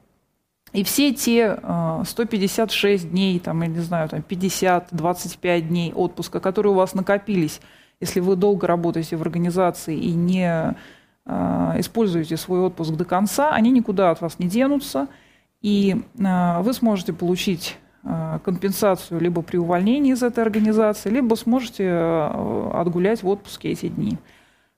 И 0.72 0.84
все 0.84 1.14
те 1.14 1.58
э, 1.62 2.02
156 2.06 3.10
дней, 3.10 3.40
там, 3.40 3.62
я 3.62 3.68
не 3.68 3.80
знаю, 3.80 4.10
там 4.10 4.20
50, 4.20 4.88
25 4.90 5.68
дней 5.68 5.94
отпуска, 5.94 6.40
которые 6.40 6.72
у 6.72 6.76
вас 6.76 6.94
накопились, 6.94 7.62
если 8.00 8.20
вы 8.20 8.36
долго 8.36 8.66
работаете 8.66 9.16
в 9.16 9.22
организации 9.22 9.96
и 9.96 10.12
не 10.12 10.76
э, 11.24 11.72
используете 11.78 12.36
свой 12.36 12.60
отпуск 12.60 12.92
до 12.92 13.06
конца, 13.06 13.54
они 13.54 13.70
никуда 13.70 14.10
от 14.10 14.20
вас 14.20 14.38
не 14.38 14.46
денутся– 14.46 15.08
и 15.66 15.96
а, 16.24 16.62
вы 16.62 16.72
сможете 16.74 17.12
получить 17.12 17.76
а, 18.04 18.38
компенсацию 18.38 19.20
либо 19.20 19.42
при 19.42 19.56
увольнении 19.56 20.12
из 20.12 20.22
этой 20.22 20.44
организации, 20.44 21.10
либо 21.10 21.34
сможете 21.34 21.88
а, 21.90 22.70
отгулять 22.72 23.24
в 23.24 23.28
отпуске 23.28 23.70
эти 23.70 23.88
дни. 23.88 24.16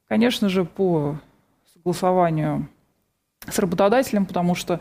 Конечно 0.09 0.49
же, 0.49 0.65
по 0.65 1.17
согласованию 1.75 2.71
с 3.47 3.59
работодателем, 3.59 4.25
потому 4.25 4.55
что 4.55 4.81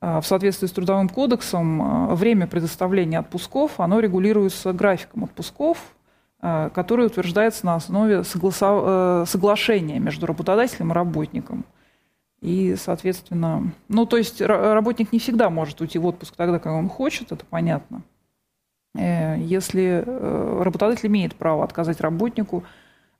в 0.00 0.22
соответствии 0.22 0.68
с 0.68 0.70
Трудовым 0.70 1.08
кодексом 1.08 2.14
время 2.14 2.46
предоставления 2.46 3.18
отпусков, 3.18 3.80
оно 3.80 3.98
регулируется 3.98 4.72
графиком 4.72 5.24
отпусков, 5.24 5.96
который 6.40 7.06
утверждается 7.06 7.66
на 7.66 7.74
основе 7.74 8.22
согласа... 8.22 9.24
соглашения 9.26 9.98
между 9.98 10.26
работодателем 10.26 10.92
и 10.92 10.94
работником– 10.94 11.64
и, 12.40 12.76
соответственно, 12.76 13.72
ну, 13.88 14.06
то 14.06 14.16
есть 14.16 14.40
работник 14.40 15.12
не 15.12 15.18
всегда 15.18 15.50
может 15.50 15.80
уйти 15.80 15.98
в 15.98 16.06
отпуск 16.06 16.34
тогда, 16.36 16.58
когда 16.58 16.76
он 16.76 16.88
хочет, 16.88 17.32
это 17.32 17.44
понятно. 17.44 18.02
Э, 18.96 19.36
если 19.38 20.04
э, 20.04 20.62
работодатель 20.62 21.08
имеет 21.08 21.34
право 21.34 21.64
отказать 21.64 22.00
работнику 22.00 22.62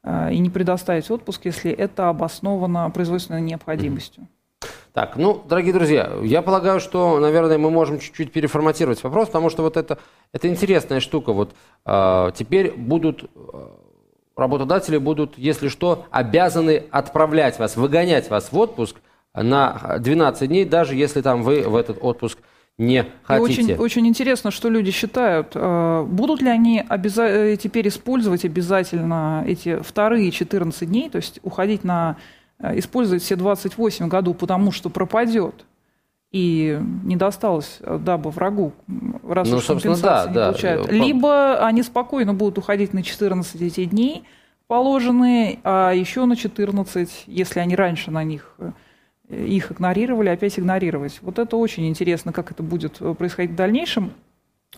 э, 0.05 0.33
и 0.33 0.39
не 0.39 0.51
предоставить 0.51 1.11
отпуск, 1.11 1.47
если 1.47 1.71
это 1.73 2.09
обосновано 2.09 2.89
производственной 2.91 3.41
необходимостью. 3.41 4.29
Так, 4.93 5.17
ну, 5.17 5.43
дорогие 5.49 5.73
друзья, 5.73 6.13
я 6.23 6.43
полагаю, 6.43 6.81
что, 6.81 7.19
наверное, 7.19 7.59
мы 7.59 7.71
можем 7.71 7.99
чуть-чуть 7.99 8.33
переформатировать 8.33 9.03
вопрос, 9.03 9.29
потому 9.29 9.51
что 9.51 9.63
вот 9.63 9.77
это, 9.77 9.99
это 10.33 10.49
интересная 10.49 11.01
штука. 11.01 11.33
Вот 11.33 11.55
э, 11.87 12.31
теперь 12.37 12.73
будут 12.73 13.29
работодатели 14.37 14.99
будут, 14.99 15.37
если 15.37 15.67
что, 15.67 16.07
обязаны 16.11 16.85
отправлять 16.93 17.59
вас, 17.59 17.77
выгонять 17.77 18.31
вас 18.31 18.53
в 18.53 18.57
отпуск 18.57 18.97
на 19.35 19.99
12 19.99 20.49
дней, 20.49 20.65
даже 20.65 20.95
если 20.95 21.21
там 21.21 21.43
вы 21.43 21.63
в 21.63 21.77
этот 21.77 21.99
отпуск 22.01 22.39
не 22.79 23.07
хотите. 23.25 23.61
И 23.61 23.65
очень, 23.65 23.75
очень 23.75 24.07
интересно, 24.07 24.51
что 24.51 24.69
люди 24.69 24.93
считают, 24.93 25.53
э, 25.55 26.07
будут 26.09 26.41
ли 26.41 26.49
они 26.49 26.83
обяза- 26.89 27.27
э, 27.27 27.57
теперь 27.57 27.89
использовать 27.89 28.45
обязательно 28.45 29.45
эти 29.47 29.81
вторые 29.83 30.31
14 30.31 30.89
дней, 30.89 31.11
то 31.11 31.17
есть 31.17 31.41
уходить 31.43 31.83
на 31.83 32.17
э, 32.61 32.79
использовать 32.79 33.23
все 33.23 33.37
28 33.37 34.09
году, 34.09 34.33
потому 34.33 34.71
что 34.71 34.91
пропадет 34.91 35.65
и 36.31 36.79
не 37.05 37.17
досталось 37.17 37.79
дабы 37.81 38.31
врагу, 38.31 38.73
раз 39.27 39.49
ну, 39.49 39.57
уж 39.57 39.65
компенсации 39.65 40.33
да, 40.33 40.47
не 40.47 40.53
получают. 40.53 40.93
Либо 40.93 41.65
они 41.65 41.83
спокойно 41.83 42.35
будут 42.35 42.59
уходить 42.59 42.93
на 42.93 43.03
14 43.03 43.61
эти 43.63 43.85
дней 43.87 44.25
положенные, 44.67 45.59
а 45.65 45.93
еще 45.93 46.27
на 46.27 46.37
14, 46.37 47.25
если 47.27 47.61
они 47.61 47.75
раньше 47.75 48.11
на 48.11 48.23
них 48.23 48.55
их 49.29 49.73
игнорировали, 49.73 50.29
опять 50.29 50.59
игнорировать. 50.59 51.19
Вот 51.23 51.39
это 51.39 51.57
очень 51.57 51.89
интересно, 51.89 52.33
как 52.33 52.51
это 52.51 52.63
будет 52.63 53.01
э, 53.01 53.15
происходить 53.15 53.53
в 53.53 53.57
дальнейшем. 53.57 54.13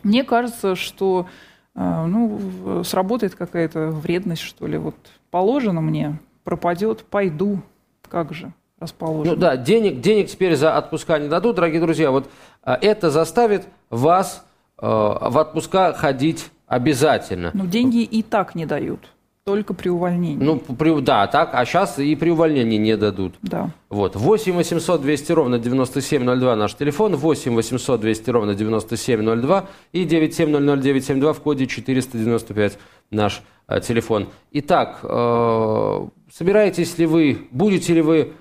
Мне 0.02 0.24
кажется, 0.24 0.74
что 0.74 1.26
э, 1.74 2.06
ну, 2.06 2.82
сработает 2.84 3.34
какая-то 3.34 3.90
вредность, 3.90 4.42
что 4.42 4.66
ли. 4.66 4.78
Вот 4.78 4.96
положено 5.30 5.80
мне, 5.80 6.18
пропадет, 6.44 7.04
пойду. 7.04 7.60
Как 8.08 8.32
же 8.32 8.52
расположено. 8.80 9.34
Ну 9.34 9.40
да, 9.40 9.56
денег, 9.56 10.00
денег 10.00 10.28
теперь 10.28 10.56
за 10.56 10.76
отпуска 10.76 11.18
не 11.18 11.28
дадут, 11.28 11.56
дорогие 11.56 11.80
друзья. 11.80 12.10
Вот 12.10 12.28
э, 12.64 12.72
это 12.80 13.10
заставит 13.10 13.66
вас 13.88 14.44
в 14.82 15.38
отпуска 15.38 15.92
ходить 15.92 16.50
обязательно. 16.66 17.50
Но 17.52 17.66
деньги 17.66 18.02
и 18.02 18.22
так 18.22 18.54
не 18.54 18.64
дают. 18.64 19.10
Только 19.50 19.74
при 19.74 19.88
увольнении. 19.88 20.42
Ну, 20.42 20.58
при, 20.58 21.00
да, 21.00 21.26
так, 21.26 21.50
а 21.52 21.64
сейчас 21.64 21.98
и 21.98 22.14
при 22.14 22.30
увольнении 22.30 22.78
не 22.78 22.96
дадут. 22.96 23.34
Да. 23.42 23.70
Вот, 23.88 24.14
8 24.14 24.54
800 24.54 25.02
200 25.02 25.32
ровно 25.32 25.58
9702 25.58 26.56
наш 26.56 26.74
телефон, 26.74 27.16
8 27.16 27.54
800 27.54 28.00
200 28.00 28.30
ровно 28.30 28.54
9702 28.54 29.66
и 29.92 30.04
9700972 30.04 31.32
в 31.32 31.40
коде 31.40 31.66
495 31.66 32.78
наш 33.10 33.42
э, 33.66 33.80
телефон. 33.80 34.28
Итак, 34.52 35.00
э, 35.02 36.06
собираетесь 36.32 36.96
ли 36.98 37.06
вы, 37.06 37.38
будете 37.50 37.94
ли 37.94 38.02
вы 38.02 38.32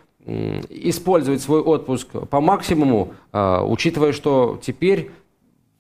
использовать 0.70 1.42
свой 1.42 1.62
отпуск 1.62 2.08
по 2.30 2.40
максимуму, 2.40 3.14
э, 3.32 3.62
учитывая, 3.64 4.12
что 4.12 4.60
теперь 4.62 5.12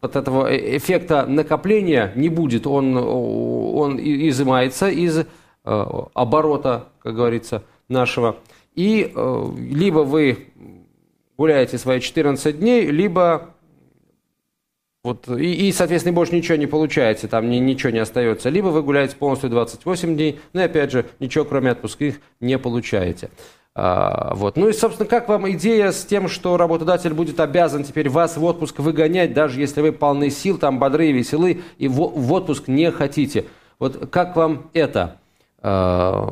вот 0.01 0.15
этого 0.15 0.51
э, 0.51 0.77
эффекта 0.77 1.25
накопления 1.25 2.12
не 2.15 2.29
будет, 2.29 2.68
он, 2.68 2.98
он 2.98 4.00
изымается 4.00 4.89
из 4.89 5.20
э, 5.20 5.25
оборота, 5.63 6.89
как 7.00 7.15
говорится, 7.15 7.63
нашего. 7.88 8.38
И 8.75 9.12
э, 9.13 9.46
либо 9.58 10.00
вы 10.00 10.48
гуляете 11.38 11.77
свои 11.77 12.00
14 12.00 12.60
дней, 12.60 12.88
либо 12.88 13.56
вот, 15.01 15.29
и, 15.29 15.68
и, 15.68 15.72
соответственно, 15.72 16.13
больше 16.13 16.36
ничего 16.36 16.58
не 16.58 16.68
получаете, 16.68 17.27
там 17.27 17.50
ни, 17.50 17.56
ничего 17.56 17.89
не 17.91 18.00
остается. 18.00 18.50
Либо 18.50 18.68
вы 18.68 18.84
гуляете 18.84 19.15
полностью 19.15 19.50
28 19.50 20.15
дней, 20.15 20.39
но, 20.51 20.63
опять 20.63 20.91
же, 20.91 21.06
ничего 21.20 21.46
кроме 21.46 21.72
отпускных 21.72 22.20
не 22.41 22.58
получаете. 22.58 23.29
А, 23.76 24.34
вот. 24.36 24.58
Ну 24.58 24.70
и, 24.70 24.74
собственно, 24.74 25.08
как 25.08 25.30
вам 25.30 25.50
идея 25.52 25.92
с 25.92 26.04
тем, 26.04 26.28
что 26.28 26.58
работодатель 26.58 27.14
будет 27.14 27.40
обязан 27.40 27.84
теперь 27.84 28.10
вас 28.10 28.36
в 28.38 28.44
отпуск 28.44 28.80
выгонять, 28.80 29.34
даже 29.34 29.60
если 29.60 29.82
вы 29.82 29.92
полны 29.92 30.30
сил, 30.30 30.58
там 30.58 30.80
бодрые, 30.80 31.12
веселы, 31.12 31.62
и 31.78 31.88
в, 31.88 32.32
отпуск 32.34 32.68
не 32.68 32.92
хотите? 32.92 33.46
Вот 33.78 34.10
как 34.10 34.36
вам 34.36 34.70
это? 34.74 35.18
Э, 35.62 36.28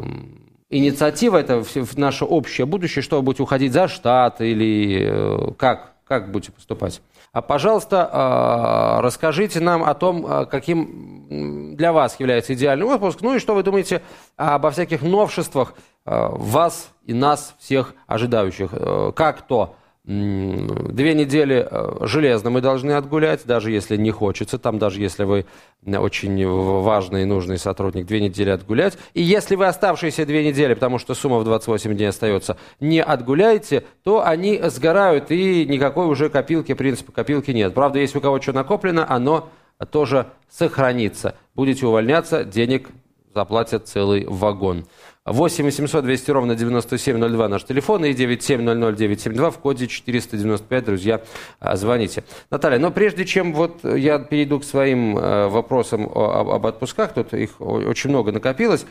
инициатива, 0.70 1.38
это 1.38 1.64
наше 1.96 2.26
общее 2.26 2.66
будущее, 2.66 3.04
что 3.04 3.18
вы 3.18 3.22
будете 3.22 3.44
уходить 3.44 3.72
за 3.72 3.88
штат 3.88 4.42
или 4.42 5.08
э, 5.10 5.52
как, 5.58 5.94
как 6.06 6.32
будете 6.32 6.52
поступать? 6.52 7.02
А, 7.32 7.42
пожалуйста, 7.42 9.00
расскажите 9.02 9.60
нам 9.60 9.84
о 9.84 9.94
том, 9.94 10.48
каким 10.48 11.76
для 11.78 11.94
вас 11.94 12.20
является 12.20 12.54
идеальный 12.54 12.86
отпуск, 12.86 13.20
ну 13.22 13.36
и 13.36 13.40
что 13.40 13.56
вы 13.56 13.64
думаете 13.64 14.02
обо 14.36 14.72
всяких 14.72 15.02
новшествах 15.02 15.74
вас 16.06 16.90
и 17.04 17.14
нас, 17.14 17.56
всех 17.60 17.94
ожидающих. 18.08 18.72
Как 19.16 19.42
то? 19.42 19.76
Две 20.08 21.14
недели 21.14 21.68
э, 21.70 22.06
железно 22.06 22.50
мы 22.50 22.62
должны 22.62 22.94
отгулять, 22.94 23.42
даже 23.44 23.72
если 23.72 23.98
не 23.98 24.12
хочется, 24.12 24.58
там 24.58 24.80
даже 24.80 25.02
если 25.02 25.26
вы 25.26 25.46
очень 25.86 26.48
важный 26.48 27.24
и 27.24 27.26
нужный 27.26 27.58
сотрудник, 27.58 28.06
две 28.06 28.22
недели 28.22 28.50
отгулять. 28.50 28.98
И 29.14 29.22
если 29.22 29.58
вы 29.58 29.68
оставшиеся 29.68 30.26
две 30.26 30.48
недели, 30.48 30.76
потому 30.76 30.98
что 30.98 31.14
сумма 31.14 31.40
в 31.40 31.44
28 31.44 31.94
дней 31.98 32.08
остается, 32.08 32.56
не 32.80 33.04
отгуляете, 33.04 33.84
то 34.06 34.26
они 34.26 34.62
сгорают, 34.68 35.30
и 35.30 35.66
никакой 35.66 36.08
уже 36.08 36.30
копилки, 36.30 36.74
принципа 36.74 37.12
копилки 37.12 37.52
нет. 37.52 37.74
Правда, 37.74 38.00
если 38.00 38.20
у 38.20 38.22
кого 38.22 38.40
что 38.40 38.54
накоплено, 38.54 39.06
оно 39.10 39.50
тоже 39.92 40.28
сохранится. 40.50 41.36
Будете 41.54 41.86
увольняться, 41.86 42.46
денег 42.46 42.88
заплатят 43.36 43.90
целый 43.90 44.26
вагон. 44.26 44.86
8 45.28 45.66
800 45.66 46.06
200 46.06 46.32
ровно 46.32 46.56
9702 46.56 47.48
наш 47.50 47.64
телефон 47.66 48.06
и 48.06 48.14
9700972 48.14 49.52
в 49.52 49.58
коде 49.58 49.88
495, 49.88 50.86
друзья, 50.86 51.22
а, 51.60 51.76
звоните. 51.76 52.24
Наталья, 52.50 52.80
но 52.80 52.92
прежде 52.92 53.26
чем 53.26 53.54
вот 53.54 53.84
я 53.84 54.20
перейду 54.20 54.60
к 54.60 54.64
своим 54.64 55.18
э, 55.18 55.48
вопросам 55.50 56.06
об 56.06 56.66
отпусках, 56.66 57.14
тут 57.14 57.34
их 57.34 57.60
очень 57.60 58.10
много 58.10 58.32
накопилось, 58.32 58.86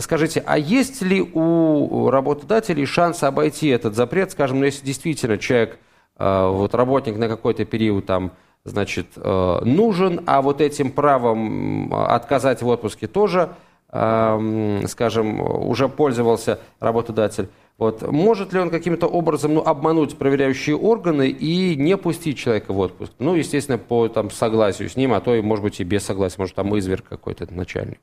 Скажите, 0.00 0.42
а 0.46 0.56
есть 0.56 1.02
ли 1.02 1.20
у 1.20 2.08
работодателей 2.08 2.86
шанс 2.86 3.22
обойти 3.22 3.68
этот 3.68 3.94
запрет, 3.94 4.30
скажем, 4.30 4.60
ну, 4.60 4.64
если 4.64 4.86
действительно 4.86 5.36
человек, 5.36 5.78
э, 6.16 6.48
вот 6.48 6.74
работник 6.74 7.18
на 7.18 7.28
какой-то 7.28 7.66
период 7.66 8.06
там, 8.06 8.32
значит, 8.64 9.08
э, 9.16 9.58
нужен, 9.64 10.22
а 10.26 10.40
вот 10.40 10.62
этим 10.62 10.90
правом 10.90 11.92
отказать 11.92 12.62
в 12.62 12.68
отпуске 12.68 13.08
тоже 13.08 13.50
скажем, 13.94 15.40
уже 15.40 15.88
пользовался 15.88 16.58
работодатель. 16.80 17.48
Вот. 17.76 18.02
Может 18.02 18.52
ли 18.52 18.60
он 18.60 18.70
каким-то 18.70 19.06
образом 19.06 19.54
ну, 19.54 19.60
обмануть 19.60 20.16
проверяющие 20.16 20.76
органы 20.76 21.28
и 21.28 21.74
не 21.76 21.96
пустить 21.96 22.38
человека 22.38 22.72
в 22.72 22.78
отпуск? 22.78 23.12
Ну, 23.18 23.34
естественно, 23.34 23.78
по 23.78 24.08
там, 24.08 24.30
согласию 24.30 24.88
с 24.88 24.96
ним, 24.96 25.12
а 25.12 25.20
то, 25.20 25.34
и, 25.34 25.42
может 25.42 25.64
быть, 25.64 25.80
и 25.80 25.84
без 25.84 26.04
согласия. 26.04 26.36
Может, 26.38 26.54
там 26.54 26.76
изверг 26.78 27.04
какой-то 27.08 27.52
начальник. 27.52 28.00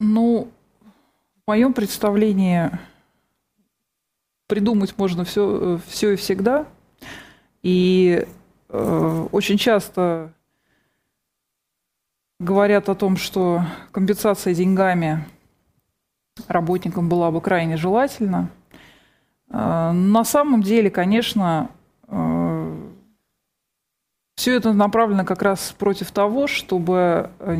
Ну, 0.00 0.48
в 1.44 1.48
моем 1.48 1.72
представлении 1.72 2.70
придумать 4.46 4.96
можно 4.96 5.24
все, 5.24 5.78
все 5.86 6.12
и 6.12 6.16
всегда. 6.16 6.66
И 7.62 8.26
э, 8.68 9.26
очень 9.32 9.58
часто 9.58 10.32
говорят 12.40 12.88
о 12.88 12.94
том, 12.94 13.16
что 13.16 13.62
компенсация 13.92 14.54
деньгами 14.54 15.24
работникам 16.46 17.08
была 17.08 17.30
бы 17.30 17.40
крайне 17.40 17.76
желательна. 17.76 18.50
А, 19.50 19.92
на 19.92 20.24
самом 20.24 20.62
деле, 20.62 20.90
конечно, 20.90 21.70
а, 22.06 22.88
все 24.36 24.54
это 24.54 24.72
направлено 24.72 25.24
как 25.24 25.42
раз 25.42 25.74
против 25.76 26.12
того, 26.12 26.46
чтобы 26.46 27.30
э, 27.40 27.56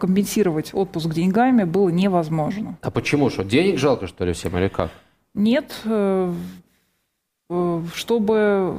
компенсировать 0.00 0.74
отпуск 0.74 1.10
деньгами 1.10 1.62
было 1.62 1.90
невозможно. 1.90 2.76
А 2.82 2.90
почему? 2.90 3.30
Что, 3.30 3.44
денег 3.44 3.78
жалко, 3.78 4.08
что 4.08 4.24
ли, 4.24 4.32
всем 4.32 4.56
или 4.58 4.66
как? 4.66 4.90
Нет, 5.32 5.72
э, 5.84 6.34
э, 7.50 7.82
чтобы 7.94 8.74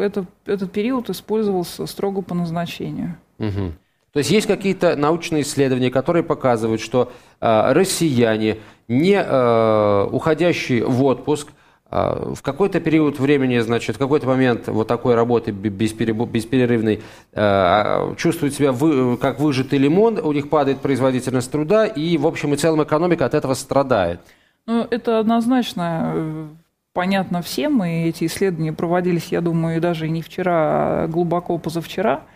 это, 0.00 0.24
этот 0.44 0.70
период 0.70 1.10
использовался 1.10 1.84
строго 1.86 2.22
по 2.22 2.36
назначению. 2.36 3.16
Угу. 3.40 3.72
То 4.16 4.20
есть 4.20 4.30
есть 4.30 4.46
какие-то 4.46 4.96
научные 4.96 5.42
исследования, 5.42 5.90
которые 5.90 6.22
показывают, 6.22 6.80
что 6.80 7.12
э, 7.38 7.72
россияне, 7.74 8.56
не 8.88 9.12
э, 9.12 10.08
уходящие 10.10 10.86
в 10.86 11.04
отпуск, 11.04 11.48
э, 11.90 12.32
в 12.34 12.40
какой-то 12.40 12.80
период 12.80 13.18
времени, 13.18 13.58
значит, 13.58 13.96
в 13.96 13.98
какой-то 13.98 14.26
момент 14.26 14.68
вот 14.68 14.88
такой 14.88 15.16
работы 15.16 15.50
бесперерывной, 15.50 17.02
э, 17.34 18.14
чувствуют 18.16 18.54
себя 18.54 18.72
вы, 18.72 19.18
как 19.18 19.38
выжатый 19.38 19.78
лимон, 19.78 20.18
у 20.18 20.32
них 20.32 20.48
падает 20.48 20.80
производительность 20.80 21.52
труда, 21.52 21.84
и, 21.84 22.16
в 22.16 22.26
общем 22.26 22.54
и 22.54 22.56
целом, 22.56 22.82
экономика 22.84 23.26
от 23.26 23.34
этого 23.34 23.52
страдает. 23.52 24.20
Ну, 24.64 24.86
это 24.90 25.18
однозначно 25.18 26.12
э, 26.14 26.46
понятно 26.94 27.42
всем, 27.42 27.84
и 27.84 28.08
эти 28.08 28.24
исследования 28.24 28.72
проводились, 28.72 29.26
я 29.26 29.42
думаю, 29.42 29.78
даже 29.82 30.08
не 30.08 30.22
вчера, 30.22 31.02
а 31.02 31.06
глубоко 31.06 31.58
позавчера– 31.58 32.22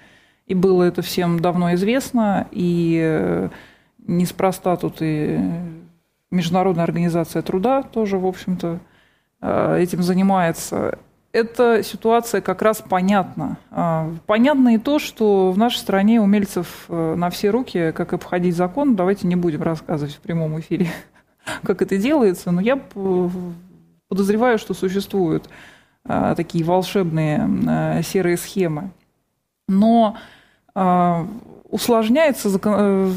и 0.51 0.55
было 0.55 0.83
это 0.83 1.01
всем 1.01 1.39
давно 1.39 1.75
известно, 1.75 2.49
и 2.51 3.01
э, 3.01 3.51
неспроста 4.05 4.77
тут 4.77 4.97
и 5.01 5.39
Международная 6.33 6.83
организация 6.83 7.41
труда 7.43 7.85
тоже, 7.85 8.19
в 8.19 8.27
общем-то, 8.27 8.81
э, 9.43 9.79
этим 9.79 10.03
занимается. 10.03 10.99
Эта 11.31 11.85
ситуация 11.85 12.41
как 12.41 12.63
раз 12.63 12.83
понятна. 12.83 13.59
А, 13.71 14.13
понятно 14.27 14.75
и 14.75 14.79
то, 14.79 14.99
что 14.99 15.53
в 15.53 15.59
нашей 15.59 15.77
стране 15.77 16.21
умельцев 16.21 16.87
э, 16.89 17.15
на 17.15 17.31
все 17.31 17.51
руки, 17.51 17.93
как 17.93 18.13
обходить 18.13 18.57
закон, 18.57 18.97
давайте 18.97 19.29
не 19.29 19.37
будем 19.37 19.63
рассказывать 19.63 20.17
в 20.17 20.21
прямом 20.21 20.59
эфире, 20.59 20.89
как 21.63 21.81
это 21.81 21.97
делается, 21.97 22.51
но 22.51 22.61
я 22.61 22.75
подозреваю, 24.09 24.59
что 24.59 24.75
существуют 24.75 25.49
такие 26.03 26.65
волшебные 26.65 28.03
серые 28.03 28.37
схемы. 28.37 28.91
Но 29.69 30.17
усложняется 31.71 32.51
э, 32.63 33.11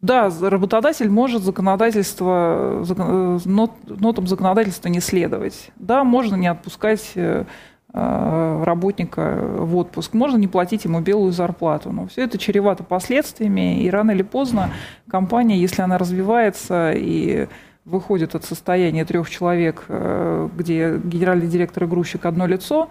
да, 0.00 0.30
работодатель 0.40 1.08
может 1.08 1.42
законодательство, 1.42 2.84
э, 2.88 3.38
нот, 3.44 3.72
нотам 3.84 4.26
законодательства 4.26 4.88
не 4.88 5.00
следовать. 5.00 5.70
Да, 5.76 6.04
можно 6.04 6.34
не 6.36 6.46
отпускать 6.48 7.12
э, 7.14 7.44
работника 7.92 9.38
в 9.40 9.76
отпуск, 9.76 10.14
можно 10.14 10.36
не 10.36 10.48
платить 10.48 10.84
ему 10.84 11.00
белую 11.00 11.32
зарплату. 11.32 11.92
Но 11.92 12.08
все 12.08 12.24
это 12.24 12.38
чревато 12.38 12.82
последствиями, 12.82 13.82
и 13.82 13.90
рано 13.90 14.10
или 14.10 14.22
поздно 14.22 14.70
компания, 15.08 15.56
если 15.56 15.82
она 15.82 15.96
развивается 15.96 16.92
и 16.92 17.46
выходит 17.84 18.34
от 18.34 18.44
состояния 18.44 19.04
трех 19.04 19.30
человек, 19.30 19.84
где 19.86 20.98
генеральный 21.04 21.46
директор 21.46 21.84
и 21.84 21.86
грузчик 21.86 22.24
одно 22.26 22.46
лицо, 22.46 22.88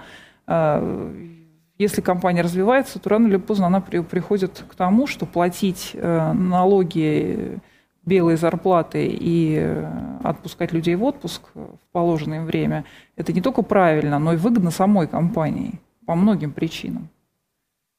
если 1.84 2.02
компания 2.02 2.42
развивается, 2.42 3.00
то 3.00 3.10
рано 3.10 3.28
или 3.28 3.38
поздно 3.38 3.68
она 3.68 3.82
при, 3.82 4.00
приходит 4.00 4.64
к 4.68 4.76
тому, 4.76 5.08
что 5.08 5.26
платить 5.26 5.92
э, 5.94 6.34
налоги, 6.34 7.60
белые 8.06 8.38
зарплаты 8.38 9.08
и 9.08 9.58
э, 9.60 10.20
отпускать 10.24 10.74
людей 10.74 10.96
в 10.96 11.04
отпуск 11.04 11.42
в 11.54 11.78
положенное 11.92 12.44
время, 12.44 12.86
это 13.16 13.32
не 13.32 13.42
только 13.42 13.62
правильно, 13.62 14.20
но 14.20 14.34
и 14.34 14.38
выгодно 14.38 14.72
самой 14.72 15.08
компании 15.08 15.80
по 16.06 16.16
многим 16.16 16.52
причинам. 16.52 17.10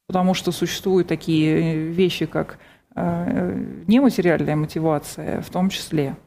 Потому 0.06 0.34
что 0.34 0.52
существуют 0.52 1.08
такие 1.08 1.88
вещи, 1.88 2.26
как 2.26 2.58
э, 2.94 3.64
нематериальная 3.86 4.56
мотивация 4.56 5.40
в 5.40 5.50
том 5.50 5.68
числе– 5.70 6.16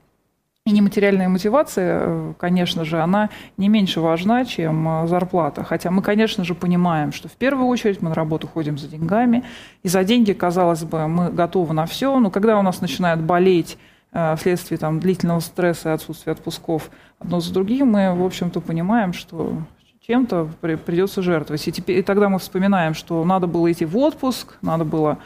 и 0.68 0.72
нематериальная 0.72 1.30
мотивация, 1.30 2.02
э, 2.04 2.34
конечно 2.38 2.84
же, 2.84 3.00
она 3.00 3.30
не 3.56 3.70
меньше 3.70 4.02
важна, 4.02 4.44
чем 4.44 5.04
э, 5.04 5.08
зарплата. 5.08 5.64
Хотя 5.64 5.92
мы, 5.92 6.02
конечно 6.02 6.44
же, 6.44 6.56
понимаем, 6.56 7.14
что 7.14 7.30
в 7.30 7.38
первую 7.38 7.68
очередь 7.68 8.02
мы 8.02 8.10
на 8.10 8.16
работу 8.16 8.48
ходим 8.48 8.78
за 8.78 8.90
деньгами. 8.90 9.46
И 9.84 9.88
за 9.88 10.04
деньги, 10.04 10.34
казалось 10.34 10.84
бы, 10.84 11.08
мы 11.08 11.32
готовы 11.32 11.74
на 11.74 11.86
все. 11.86 12.20
Но 12.20 12.30
когда 12.30 12.60
у 12.60 12.62
нас 12.64 12.82
начинает 12.82 13.22
болеть 13.22 13.78
э, 14.12 14.36
вследствие 14.36 14.78
там, 14.78 15.00
длительного 15.00 15.40
стресса 15.40 15.92
и 15.92 15.94
отсутствия 15.94 16.34
отпусков 16.34 16.92
одно 17.18 17.40
за 17.40 17.54
другим, 17.54 17.94
мы, 17.94 18.14
в 18.14 18.26
общем-то, 18.26 18.60
понимаем, 18.60 19.14
что 19.14 19.54
чем-то 20.06 20.50
придется 20.60 21.22
жертвовать. 21.22 21.66
И, 21.66 21.72
теперь, 21.72 22.00
и 22.00 22.02
тогда 22.02 22.28
мы 22.28 22.40
вспоминаем, 22.40 22.94
что 22.94 23.24
надо 23.24 23.48
было 23.48 23.72
идти 23.72 23.86
в 23.86 23.96
отпуск, 23.96 24.58
надо 24.62 24.84
было 24.84 25.20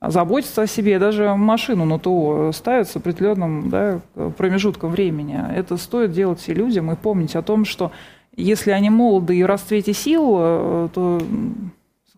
заботиться 0.00 0.62
о 0.62 0.66
себе, 0.66 0.98
даже 0.98 1.34
машину 1.34 1.84
на 1.84 1.98
ТО 1.98 2.52
ставят 2.52 2.88
с 2.88 2.96
определенным 2.96 3.68
да, 3.68 4.00
промежутком 4.36 4.90
времени. 4.90 5.38
Это 5.54 5.76
стоит 5.76 6.12
делать 6.12 6.40
все 6.40 6.54
людям 6.54 6.90
и 6.90 6.96
помнить 6.96 7.36
о 7.36 7.42
том, 7.42 7.64
что 7.64 7.92
если 8.34 8.70
они 8.70 8.90
молоды 8.90 9.36
и 9.36 9.42
в 9.42 9.46
расцвете 9.46 9.92
сил, 9.92 10.36
э, 10.38 10.88
то 10.94 11.20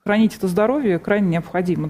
сохранить 0.02 0.36
это 0.36 0.48
здоровье 0.48 0.98
крайне 0.98 1.28
необходимо. 1.28 1.88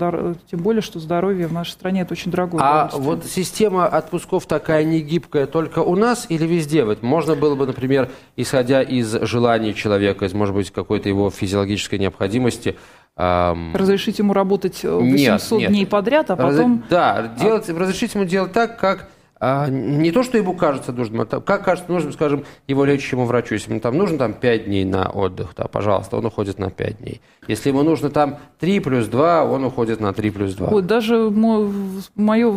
Тем 0.50 0.61
более, 0.61 0.83
что 0.83 0.98
здоровье 0.98 1.46
в 1.46 1.52
нашей 1.52 1.70
стране 1.70 2.02
это 2.02 2.12
очень 2.12 2.31
дорогое. 2.31 2.61
А 2.62 2.90
вот 2.92 3.24
система 3.24 3.87
отпусков 3.87 4.46
такая 4.46 4.85
негибкая 4.85 5.46
только 5.46 5.81
у 5.81 5.96
нас 5.96 6.26
или 6.28 6.46
везде? 6.46 6.85
Вот 6.85 7.02
можно 7.02 7.35
было 7.35 7.55
бы, 7.55 7.66
например, 7.66 8.11
исходя 8.37 8.83
из 8.83 9.11
желаний 9.22 9.74
человека, 9.74 10.26
из, 10.26 10.35
может 10.35 10.55
быть, 10.55 10.70
какой-то 10.70 11.09
его 11.09 11.31
физиологической 11.31 11.98
необходимости. 11.98 12.76
Разрешить 13.16 14.18
ему 14.18 14.33
работать 14.33 14.85
800 14.85 15.11
нет, 15.12 15.42
нет. 15.51 15.70
дней 15.70 15.87
подряд, 15.87 16.31
а 16.31 16.37
потом... 16.37 16.81
Раз... 16.81 16.88
Да, 16.90 17.35
делать, 17.38 17.68
а... 17.68 17.79
разрешить 17.79 18.14
ему 18.14 18.25
делать 18.25 18.53
так, 18.53 18.79
как 18.79 19.09
а, 19.44 19.68
не 19.68 20.12
то, 20.12 20.22
что 20.22 20.38
ему 20.38 20.55
кажется 20.55 20.92
нужным, 20.92 21.22
а 21.22 21.40
как 21.40 21.64
кажется 21.64 21.90
нужным, 21.90 22.12
скажем, 22.12 22.44
его 22.68 22.85
лечащему 22.85 23.25
врачу. 23.25 23.55
Если 23.55 23.72
ему 23.72 23.81
там 23.81 23.98
нужно 23.98 24.16
там 24.16 24.35
5 24.35 24.66
дней 24.66 24.85
на 24.85 25.11
отдых, 25.11 25.55
да, 25.57 25.64
пожалуйста, 25.64 26.16
он 26.16 26.27
уходит 26.27 26.61
на 26.61 26.70
5 26.70 26.98
дней. 26.98 27.20
Если 27.48 27.70
ему 27.70 27.83
нужно 27.83 28.09
там 28.09 28.38
3 28.61 28.79
плюс 28.79 29.09
2, 29.09 29.44
он 29.44 29.64
уходит 29.64 29.98
на 29.98 30.12
3 30.12 30.31
плюс 30.31 30.55
2. 30.55 30.68
Вот 30.68 30.87
даже 30.87 31.29
мое 32.14 32.55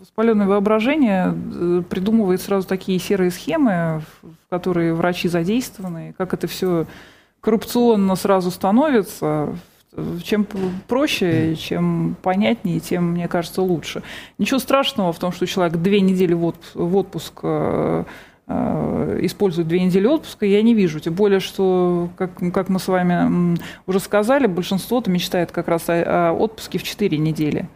воспаленное 0.00 0.46
воображение 0.46 1.34
э, 1.34 1.82
придумывает 1.88 2.42
сразу 2.42 2.68
такие 2.68 2.98
серые 2.98 3.30
схемы, 3.30 4.02
в 4.20 4.50
которые 4.50 4.92
врачи 4.92 5.28
задействованы, 5.28 6.14
как 6.18 6.34
это 6.34 6.46
все 6.46 6.84
коррупционно 7.40 8.16
сразу 8.16 8.50
становится, 8.50 9.56
чем 10.22 10.46
проще, 10.86 11.56
чем 11.56 12.16
понятнее, 12.22 12.80
тем, 12.80 13.12
мне 13.12 13.28
кажется, 13.28 13.62
лучше. 13.62 14.02
Ничего 14.38 14.58
страшного 14.58 15.12
в 15.12 15.18
том, 15.18 15.32
что 15.32 15.46
человек 15.46 15.76
две 15.78 16.00
недели 16.00 16.34
в 16.34 16.96
отпуск 16.96 17.40
э, 17.42 18.04
э, 18.46 19.18
использует 19.22 19.68
две 19.68 19.80
недели 19.80 20.06
отпуска, 20.06 20.46
я 20.46 20.62
не 20.62 20.74
вижу. 20.74 21.00
Тем 21.00 21.14
более, 21.14 21.40
что, 21.40 22.08
как, 22.16 22.30
как 22.52 22.68
мы 22.68 22.78
с 22.78 22.88
вами 22.88 23.58
уже 23.86 24.00
сказали, 24.00 24.46
большинство-то 24.46 25.10
мечтает 25.10 25.52
как 25.52 25.68
раз 25.68 25.88
о, 25.88 26.30
о 26.30 26.32
отпуске 26.32 26.78
в 26.78 26.82
четыре 26.82 27.18
недели. 27.18 27.68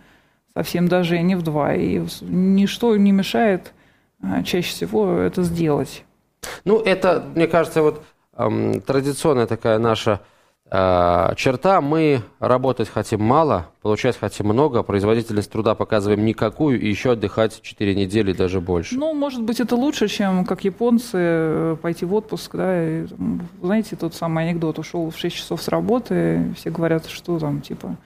Совсем 0.54 0.88
даже 0.88 1.18
не 1.20 1.34
в 1.34 1.42
два. 1.42 1.74
И 1.74 2.02
ничто 2.22 2.96
не 2.96 3.12
мешает 3.12 3.72
э, 4.22 4.42
чаще 4.44 4.68
всего 4.68 5.18
это 5.18 5.42
сделать. 5.42 6.04
Ну, 6.64 6.80
это, 6.80 7.24
мне 7.34 7.46
кажется, 7.46 7.82
вот 7.82 8.04
эм, 8.36 8.80
традиционная 8.80 9.46
такая 9.46 9.78
наша 9.78 10.20
черта, 10.72 11.82
мы 11.82 12.22
работать 12.38 12.88
хотим 12.88 13.22
мало, 13.22 13.66
получать 13.82 14.16
хотим 14.16 14.46
много, 14.46 14.82
производительность 14.82 15.52
труда 15.52 15.74
показываем 15.74 16.24
никакую, 16.24 16.80
и 16.80 16.88
еще 16.88 17.12
отдыхать 17.12 17.60
4 17.60 17.94
недели, 17.94 18.32
даже 18.32 18.62
больше. 18.62 18.96
Ну, 18.96 19.12
может 19.12 19.42
быть, 19.42 19.60
это 19.60 19.76
лучше, 19.76 20.08
чем, 20.08 20.46
как 20.46 20.64
японцы, 20.64 21.18
э, 21.18 21.76
пойти 21.82 22.06
в 22.06 22.14
отпуск, 22.14 22.56
да, 22.56 22.82
и, 22.88 23.06
знаете, 23.60 23.96
тот 23.96 24.14
самый 24.14 24.44
анекдот, 24.44 24.78
ушел 24.78 25.10
в 25.10 25.18
6 25.18 25.36
часов 25.36 25.60
с 25.60 25.68
работы, 25.68 26.54
все 26.56 26.70
говорят, 26.70 27.04
что 27.06 27.38
там, 27.38 27.60
типа, 27.60 27.96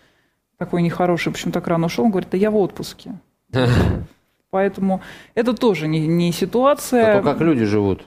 такой 0.59 0.83
нехороший, 0.83 1.31
почему 1.31 1.53
так 1.53 1.69
рано 1.69 1.87
ушел, 1.87 2.07
он 2.07 2.11
говорит, 2.11 2.31
да 2.33 2.37
я 2.37 2.51
в 2.51 2.57
отпуске. 2.57 3.13
Поэтому 4.51 5.03
это 5.35 5.55
тоже 5.55 5.87
не, 5.87 6.07
не 6.07 6.33
ситуация. 6.33 7.19
А 7.19 7.23
то, 7.23 7.31
как 7.31 7.41
люди 7.41 7.65
живут. 7.65 8.07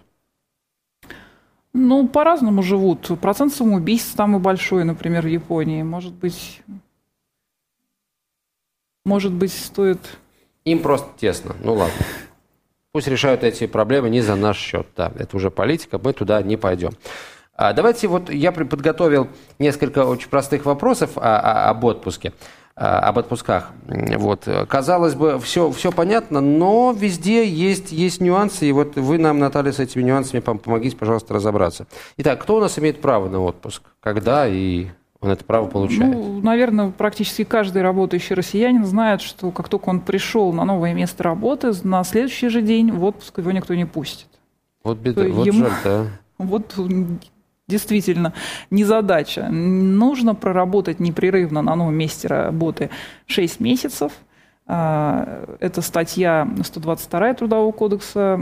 Ну, 1.81 2.09
по-разному 2.09 2.61
живут. 2.61 3.09
Процент 3.21 3.53
самоубийств 3.53 4.13
самый 4.17 4.41
большой, 4.41 4.83
например, 4.83 5.23
в 5.23 5.29
Японии. 5.29 5.81
Может 5.81 6.13
быть, 6.13 6.61
может 9.05 9.31
быть, 9.31 9.53
стоит... 9.53 9.99
Им 10.65 10.79
просто 10.79 11.07
тесно. 11.17 11.55
Ну 11.63 11.75
ладно. 11.75 11.95
Пусть 12.91 13.07
решают 13.07 13.45
эти 13.45 13.65
проблемы 13.65 14.09
не 14.09 14.19
за 14.19 14.35
наш 14.35 14.57
счет. 14.57 14.87
Да, 14.97 15.13
это 15.17 15.37
уже 15.37 15.49
политика, 15.51 15.97
мы 16.03 16.11
туда 16.11 16.41
не 16.41 16.57
пойдем. 16.57 16.91
А 17.55 17.71
давайте 17.71 18.09
вот 18.09 18.29
я 18.29 18.51
подготовил 18.51 19.29
несколько 19.57 20.05
очень 20.05 20.29
простых 20.29 20.65
вопросов 20.65 21.17
о, 21.17 21.39
о, 21.39 21.69
об 21.69 21.85
отпуске. 21.85 22.33
Э, 22.79 22.99
об 22.99 23.19
отпусках. 23.19 23.71
Вот. 23.87 24.47
Казалось 24.69 25.13
бы, 25.13 25.37
все, 25.41 25.69
все 25.71 25.91
понятно, 25.91 26.39
но 26.39 26.95
везде 26.97 27.45
есть, 27.45 27.91
есть 27.91 28.21
нюансы, 28.21 28.69
и 28.69 28.71
вот 28.71 28.95
вы 28.95 29.17
нам, 29.17 29.37
Наталья, 29.37 29.73
с 29.73 29.79
этими 29.79 30.01
нюансами 30.01 30.39
помогите, 30.39 30.95
пожалуйста, 30.95 31.33
разобраться. 31.33 31.87
Итак, 32.15 32.41
кто 32.41 32.55
у 32.55 32.61
нас 32.61 32.79
имеет 32.79 33.01
право 33.01 33.27
на 33.27 33.41
отпуск? 33.41 33.83
Когда 33.99 34.47
и 34.47 34.87
он 35.19 35.29
это 35.29 35.43
право 35.43 35.67
получает? 35.67 36.15
Ну, 36.15 36.39
наверное, 36.39 36.91
практически 36.91 37.43
каждый 37.43 37.81
работающий 37.81 38.33
россиянин 38.33 38.85
знает, 38.85 39.19
что 39.19 39.51
как 39.51 39.67
только 39.67 39.89
он 39.89 39.99
пришел 39.99 40.53
на 40.53 40.63
новое 40.63 40.93
место 40.93 41.23
работы, 41.23 41.73
на 41.83 42.05
следующий 42.05 42.47
же 42.47 42.61
день 42.61 42.93
в 42.93 43.03
отпуск 43.03 43.39
его 43.39 43.51
никто 43.51 43.75
не 43.75 43.85
пустит. 43.85 44.27
Вот 44.85 44.99
беда, 44.99 45.25
вот 45.27 45.45
ему... 45.45 45.65
жаль, 45.65 45.73
да. 45.83 46.05
Вот 46.37 46.75
действительно 47.69 48.33
не 48.69 48.83
задача. 48.83 49.47
Нужно 49.49 50.35
проработать 50.35 50.99
непрерывно 50.99 51.61
на 51.61 51.75
новом 51.75 51.95
месте 51.95 52.27
работы 52.27 52.89
6 53.27 53.61
месяцев. 53.61 54.11
А, 54.67 55.45
это 55.59 55.81
статья 55.81 56.47
122 56.63 57.33
Трудового 57.35 57.71
кодекса 57.71 58.39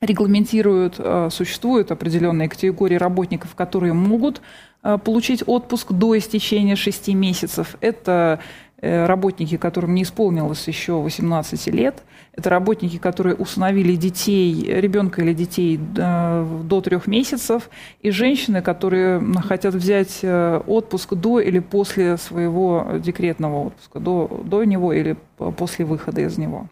регламентирует, 0.00 0.94
а, 0.98 1.28
существуют 1.30 1.90
определенные 1.90 2.48
категории 2.48 2.96
работников, 2.96 3.54
которые 3.54 3.92
могут 3.92 4.40
а, 4.82 4.98
получить 4.98 5.42
отпуск 5.46 5.92
до 5.92 6.16
истечения 6.16 6.76
6 6.76 7.08
месяцев. 7.14 7.76
Это 7.80 8.40
работники, 8.84 9.56
которым 9.56 9.94
не 9.94 10.02
исполнилось 10.02 10.66
еще 10.68 10.94
18 10.94 11.66
лет. 11.68 12.02
Это 12.32 12.50
работники, 12.50 12.98
которые 12.98 13.36
установили 13.36 13.94
детей, 13.94 14.64
ребенка 14.80 15.22
или 15.22 15.32
детей 15.32 15.78
э, 15.96 16.46
до 16.64 16.80
трех 16.80 17.06
месяцев. 17.06 17.70
И 18.00 18.10
женщины, 18.10 18.60
которые 18.60 19.22
хотят 19.46 19.74
взять 19.74 20.18
э, 20.22 20.60
отпуск 20.66 21.14
до 21.14 21.40
или 21.40 21.60
после 21.60 22.16
своего 22.16 22.86
декретного 22.98 23.66
отпуска, 23.66 24.00
до, 24.00 24.42
до 24.44 24.64
него 24.64 24.92
или 24.92 25.16
после 25.56 25.84
выхода 25.84 26.20
из 26.22 26.36
него. 26.36 26.66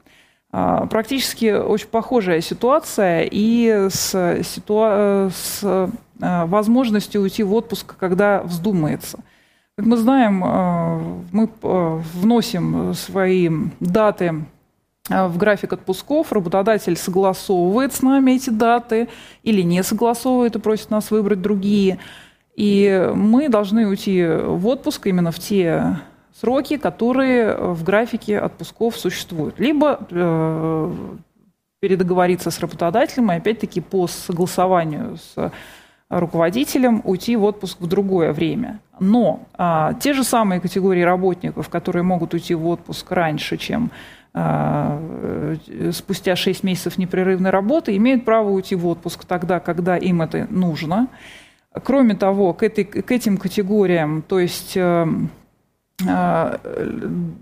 А, 0.51 0.87
практически 0.87 1.53
очень 1.53 1.88
похожая 1.88 2.40
ситуация 2.40 3.27
и 3.31 3.88
с, 3.88 4.14
ситуа- 4.14 5.31
с 5.31 5.90
возможностью 6.18 7.22
уйти 7.22 7.42
в 7.42 7.55
отпуск, 7.55 7.96
когда 7.98 8.42
вздумается– 8.42 9.20
как 9.76 9.87
мы 9.87 9.96
знаем, 9.96 10.44
э, 10.44 10.98
мы 11.32 11.48
э, 11.62 12.00
вносим 12.14 12.92
свои 12.92 13.48
даты 13.80 14.44
э, 15.08 15.26
в 15.26 15.38
график 15.38 15.72
отпусков, 15.72 16.30
работодатель 16.30 16.96
согласовывает 16.96 17.94
с 17.94 18.02
нами 18.02 18.32
эти 18.32 18.50
даты 18.50 19.08
или 19.42 19.62
не 19.62 19.82
согласовывает 19.82 20.56
и 20.56 20.58
просит 20.58 20.90
нас 20.90 21.11
выбрать 21.11 21.40
другие. 21.40 21.98
И 22.54 23.11
мы 23.14 23.48
должны 23.48 23.88
уйти 23.88 24.22
в 24.26 24.66
отпуск 24.66 25.06
именно 25.06 25.32
в 25.32 25.38
те 25.38 25.96
сроки, 26.38 26.76
которые 26.76 27.56
в 27.56 27.82
графике 27.82 28.38
отпусков 28.38 28.98
существуют. 28.98 29.58
Либо 29.58 30.06
передоговориться 31.80 32.50
с 32.50 32.61
работодателем, 32.61 33.32
и 33.32 33.37
опять-таки 33.37 33.80
по 33.80 34.06
согласованию 34.06 35.16
с 35.16 35.50
руководителем 36.20 37.01
уйти 37.05 37.37
в 37.37 37.44
отпуск 37.44 37.81
в 37.81 37.87
другое 37.87 38.33
время. 38.33 38.81
Но 39.01 39.48
а, 39.55 39.94
те 39.94 40.12
же 40.12 40.25
самые 40.25 40.61
категории 40.61 41.01
работников, 41.03 41.68
которые 41.68 42.03
могут 42.03 42.35
уйти 42.35 42.55
в 42.55 42.66
отпуск 42.66 43.11
раньше, 43.11 43.57
чем 43.57 43.90
а, 44.35 45.01
э, 45.66 45.90
спустя 45.92 46.37
6 46.37 46.62
месяцев 46.64 46.98
непрерывной 46.98 47.51
работы, 47.51 47.96
имеют 47.96 48.25
право 48.25 48.51
уйти 48.51 48.75
в 48.75 48.87
отпуск 48.87 49.25
тогда, 49.25 49.59
когда 49.61 49.96
им 49.96 50.22
это 50.22 50.46
нужно. 50.51 51.09
Кроме 51.83 52.14
того, 52.14 52.53
к, 52.53 52.62
этой, 52.62 52.85
к 52.85 53.11
этим 53.11 53.38
категориям, 53.38 54.22
то 54.22 54.38
есть 54.38 54.77
э, 54.77 55.07
а, 56.07 56.61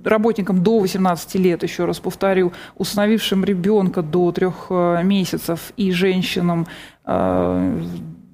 работникам 0.04 0.62
до 0.62 0.78
18 0.78 1.34
лет, 1.34 1.62
еще 1.64 1.84
раз 1.84 1.98
повторю, 1.98 2.52
установившим 2.76 3.44
ребенка 3.44 4.02
до 4.02 4.30
трех 4.30 4.66
э, 4.70 5.02
месяцев 5.02 5.72
и 5.76 5.90
женщинам 5.90 6.66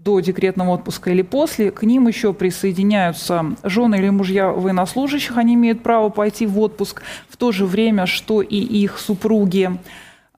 до 0.07 0.21
декретного 0.21 0.75
отпуска 0.75 1.11
или 1.11 1.23
после, 1.23 1.73
к 1.73 1.83
ним 1.83 2.07
еще 2.07 2.33
присоединяются 2.33 3.45
жены 3.65 3.97
или 3.97 4.09
мужья 4.09 4.51
военнослужащих, 4.51 5.37
они 5.37 5.55
имеют 5.55 5.83
право 5.83 6.11
пойти 6.11 6.47
в 6.47 6.61
отпуск 6.61 7.03
в 7.29 7.37
то 7.37 7.51
же 7.51 7.67
время, 7.67 8.07
что 8.07 8.41
и 8.41 8.57
их 8.57 8.99
супруги. 9.01 9.73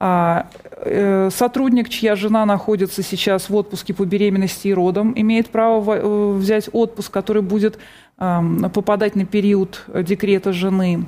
А, 0.01 0.47
э, 0.71 1.29
сотрудник, 1.31 1.91
чья 1.91 2.17
жена 2.17 2.47
находится 2.47 3.03
сейчас 3.03 3.51
в 3.51 3.55
отпуске 3.55 3.93
по 3.93 4.07
беременности 4.07 4.69
и 4.69 4.75
родам, 4.75 5.13
имеет 5.15 5.51
право 5.51 5.97
э, 5.97 6.33
взять 6.39 6.71
отпуск, 6.73 7.13
который 7.13 7.43
будет 7.43 7.79
попадать 8.17 9.15
на 9.15 9.25
период 9.25 9.85
декрета 9.95 10.53
жены. 10.53 11.05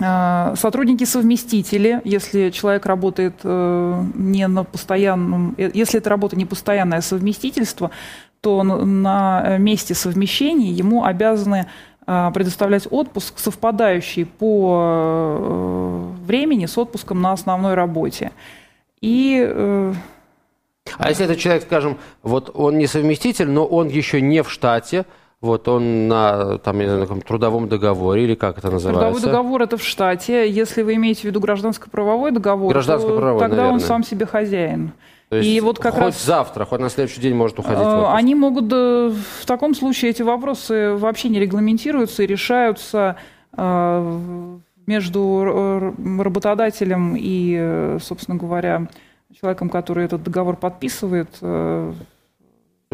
А, 0.00 0.54
сотрудники-совместители, 0.56 2.00
если 2.04 2.50
человек 2.50 2.84
работает 2.86 3.34
э, 3.44 4.04
не 4.14 4.48
на 4.48 4.64
постоянном, 4.64 5.54
э, 5.56 5.70
если 5.72 6.00
эта 6.00 6.10
работа 6.10 6.34
не 6.36 6.44
постоянное 6.44 7.00
совместительство, 7.00 7.92
то 8.40 8.62
на 8.62 9.56
месте 9.58 9.94
совмещения 9.94 10.72
ему 10.72 11.04
обязаны 11.04 11.66
а, 12.06 12.30
предоставлять 12.32 12.86
отпуск, 12.90 13.38
совпадающий 13.38 14.26
по 14.26 15.38
э, 15.38 16.26
времени 16.26 16.66
с 16.66 16.76
отпуском 16.76 17.22
на 17.22 17.32
основной 17.32 17.74
работе. 17.74 18.32
И 19.00 19.40
а 20.98 21.08
если 21.08 21.24
этот 21.24 21.38
человек, 21.38 21.62
скажем, 21.62 21.98
вот 22.22 22.50
он 22.54 22.76
не 22.76 22.86
совместитель, 22.86 23.48
но 23.48 23.64
он 23.64 23.88
еще 23.88 24.20
не 24.20 24.42
в 24.42 24.50
штате, 24.50 25.06
вот 25.44 25.68
он 25.68 26.08
на, 26.08 26.58
там, 26.58 26.78
на 26.78 27.00
каком 27.00 27.20
трудовом 27.20 27.68
договоре, 27.68 28.24
или 28.24 28.34
как 28.34 28.58
это 28.58 28.70
называется? 28.70 29.20
Трудовой 29.20 29.20
договор 29.20 29.62
это 29.62 29.76
в 29.76 29.82
штате. 29.82 30.50
Если 30.50 30.82
вы 30.82 30.94
имеете 30.94 31.22
в 31.22 31.24
виду 31.24 31.40
гражданско-правовой 31.40 32.32
договор, 32.32 32.72
Гражданско-правовой, 32.72 33.38
то 33.38 33.44
тогда 33.44 33.56
наверное. 33.62 33.74
он 33.74 33.80
сам 33.80 34.02
себе 34.02 34.26
хозяин. 34.26 34.92
То 35.28 35.36
есть 35.36 35.48
и 35.48 35.60
вот 35.60 35.78
как 35.78 35.94
хоть 35.94 36.02
раз, 36.02 36.24
завтра, 36.24 36.64
хоть 36.64 36.80
на 36.80 36.88
следующий 36.88 37.20
день 37.20 37.34
может 37.34 37.58
уходить 37.58 37.78
в 37.78 37.88
отпуск. 37.88 38.10
Они 38.14 38.34
могут, 38.34 38.72
в 38.72 39.46
таком 39.46 39.74
случае 39.74 40.10
эти 40.10 40.22
вопросы 40.22 40.94
вообще 40.94 41.28
не 41.28 41.40
регламентируются 41.40 42.22
и 42.22 42.26
решаются 42.26 43.16
э, 43.56 44.58
между 44.86 45.92
работодателем 46.18 47.16
и, 47.18 47.98
собственно 48.00 48.36
говоря, 48.36 48.88
человеком, 49.40 49.68
который 49.68 50.04
этот 50.04 50.22
договор 50.22 50.56
подписывает, 50.56 51.28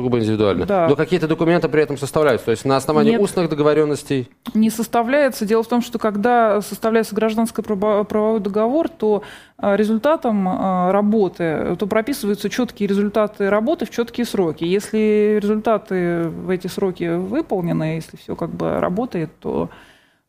Сугубо 0.00 0.18
индивидуально. 0.18 0.64
Да. 0.64 0.88
Но 0.88 0.96
какие-то 0.96 1.28
документы 1.28 1.68
при 1.68 1.82
этом 1.82 1.98
составляются? 1.98 2.46
То 2.46 2.50
есть 2.52 2.64
на 2.64 2.76
основании 2.76 3.10
Нет, 3.10 3.20
устных 3.20 3.50
договоренностей? 3.50 4.30
Не 4.54 4.70
составляется. 4.70 5.44
Дело 5.44 5.62
в 5.62 5.68
том, 5.68 5.82
что 5.82 5.98
когда 5.98 6.62
составляется 6.62 7.14
гражданский 7.14 7.60
правовой 7.60 8.40
договор, 8.40 8.88
то 8.88 9.22
а, 9.58 9.76
результатом 9.76 10.48
а, 10.48 10.90
работы, 10.90 11.76
то 11.78 11.86
прописываются 11.86 12.48
четкие 12.48 12.88
результаты 12.88 13.50
работы 13.50 13.84
в 13.84 13.90
четкие 13.90 14.24
сроки. 14.24 14.64
Если 14.64 15.38
результаты 15.38 16.28
в 16.28 16.48
эти 16.48 16.66
сроки 16.66 17.16
выполнены, 17.16 17.96
если 17.96 18.16
все 18.16 18.34
как 18.36 18.48
бы 18.48 18.80
работает, 18.80 19.30
то 19.38 19.68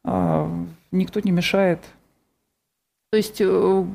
а, 0.04 0.50
никто 0.92 1.22
не 1.24 1.32
мешает 1.32 1.80
то 3.12 3.18
есть 3.18 3.42
э, 3.42 3.86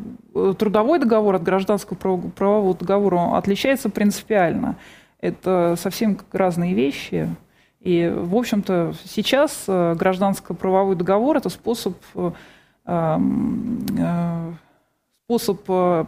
трудовой 0.58 0.98
договор 0.98 1.36
от 1.36 1.42
гражданского 1.42 1.96
правового 1.96 2.74
договора 2.74 3.38
отличается 3.38 3.88
принципиально. 3.88 4.76
Это 5.20 5.74
совсем 5.78 6.18
разные 6.32 6.74
вещи. 6.74 7.28
И, 7.80 8.12
в 8.12 8.34
общем-то, 8.34 8.94
сейчас 9.04 9.64
э, 9.68 9.94
гражданско-правовой 9.94 10.96
договор– 10.96 11.36
это 11.38 11.48
способ, 11.48 11.96
э, 12.14 12.32
э, 12.84 14.52
способ 15.24 16.06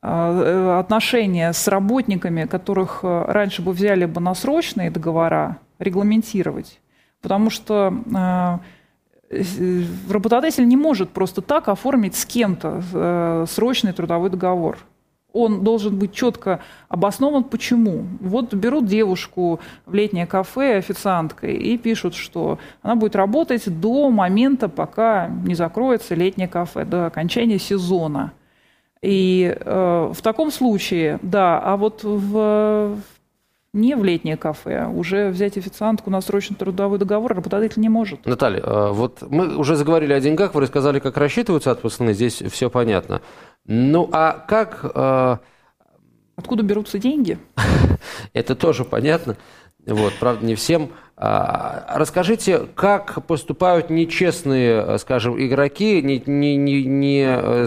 отношения 0.00 1.52
с 1.52 1.66
работниками, 1.66 2.44
которых 2.44 3.00
раньше 3.02 3.62
бы 3.62 3.72
взяли 3.72 4.04
бы 4.04 4.20
на 4.20 4.32
срочные 4.36 4.92
договора, 4.92 5.58
регламентировать. 5.80 6.78
Потому 7.20 7.50
что 7.50 7.92
работодатель 10.08 10.68
не 10.68 10.76
может 10.76 11.10
просто 11.10 11.42
так 11.42 11.66
оформить 11.66 12.14
с 12.14 12.24
кем-то 12.24 13.44
срочный 13.48 13.92
трудовой 13.92 14.30
договор 14.30 14.78
он 15.32 15.62
должен 15.62 15.98
быть 15.98 16.12
четко 16.12 16.60
обоснован, 16.88 17.44
почему. 17.44 18.04
Вот 18.20 18.54
берут 18.54 18.86
девушку 18.86 19.60
в 19.86 19.94
летнее 19.94 20.26
кафе 20.26 20.78
официанткой 20.78 21.54
и 21.54 21.76
пишут, 21.76 22.14
что 22.14 22.58
она 22.82 22.96
будет 22.96 23.14
работать 23.14 23.68
до 23.80 24.10
момента, 24.10 24.68
пока 24.68 25.28
не 25.28 25.54
закроется 25.54 26.14
летнее 26.14 26.48
кафе, 26.48 26.84
до 26.84 27.06
окончания 27.06 27.58
сезона. 27.58 28.32
И 29.02 29.54
э, 29.58 30.12
в 30.12 30.22
таком 30.22 30.50
случае, 30.50 31.18
да, 31.22 31.60
а 31.60 31.76
вот 31.76 32.00
в, 32.02 32.96
не 33.72 33.94
в 33.96 34.04
летнее 34.04 34.36
кафе, 34.36 34.86
уже 34.86 35.28
взять 35.28 35.58
официантку 35.58 36.10
на 36.10 36.20
срочный 36.20 36.56
трудовой 36.56 36.98
договор 36.98 37.34
работодатель 37.34 37.80
не 37.80 37.88
может. 37.88 38.24
Наталья, 38.24 38.60
э, 38.60 38.92
вот 38.92 39.22
мы 39.28 39.56
уже 39.56 39.76
заговорили 39.76 40.12
о 40.12 40.20
деньгах, 40.20 40.54
вы 40.54 40.62
рассказали, 40.62 40.98
как 40.98 41.16
рассчитываются 41.16 41.70
отпускные, 41.70 42.14
здесь 42.14 42.42
все 42.50 42.70
понятно. 42.70 43.20
Ну, 43.66 44.08
а 44.12 44.32
как... 44.32 44.84
Э... 44.94 45.38
Откуда 46.36 46.62
берутся 46.62 46.98
деньги? 46.98 47.38
Это 48.32 48.54
тоже 48.54 48.84
понятно. 48.84 49.36
Вот, 49.86 50.14
правда, 50.18 50.46
не 50.46 50.54
всем. 50.54 50.90
А, 51.20 51.84
расскажите, 51.96 52.68
как 52.76 53.26
поступают 53.26 53.90
нечестные, 53.90 54.98
скажем, 54.98 55.36
игроки, 55.36 56.00
не, 56.00 56.22
не, 56.24 56.56
не, 56.56 56.84
не, 56.84 57.24
э, 57.26 57.66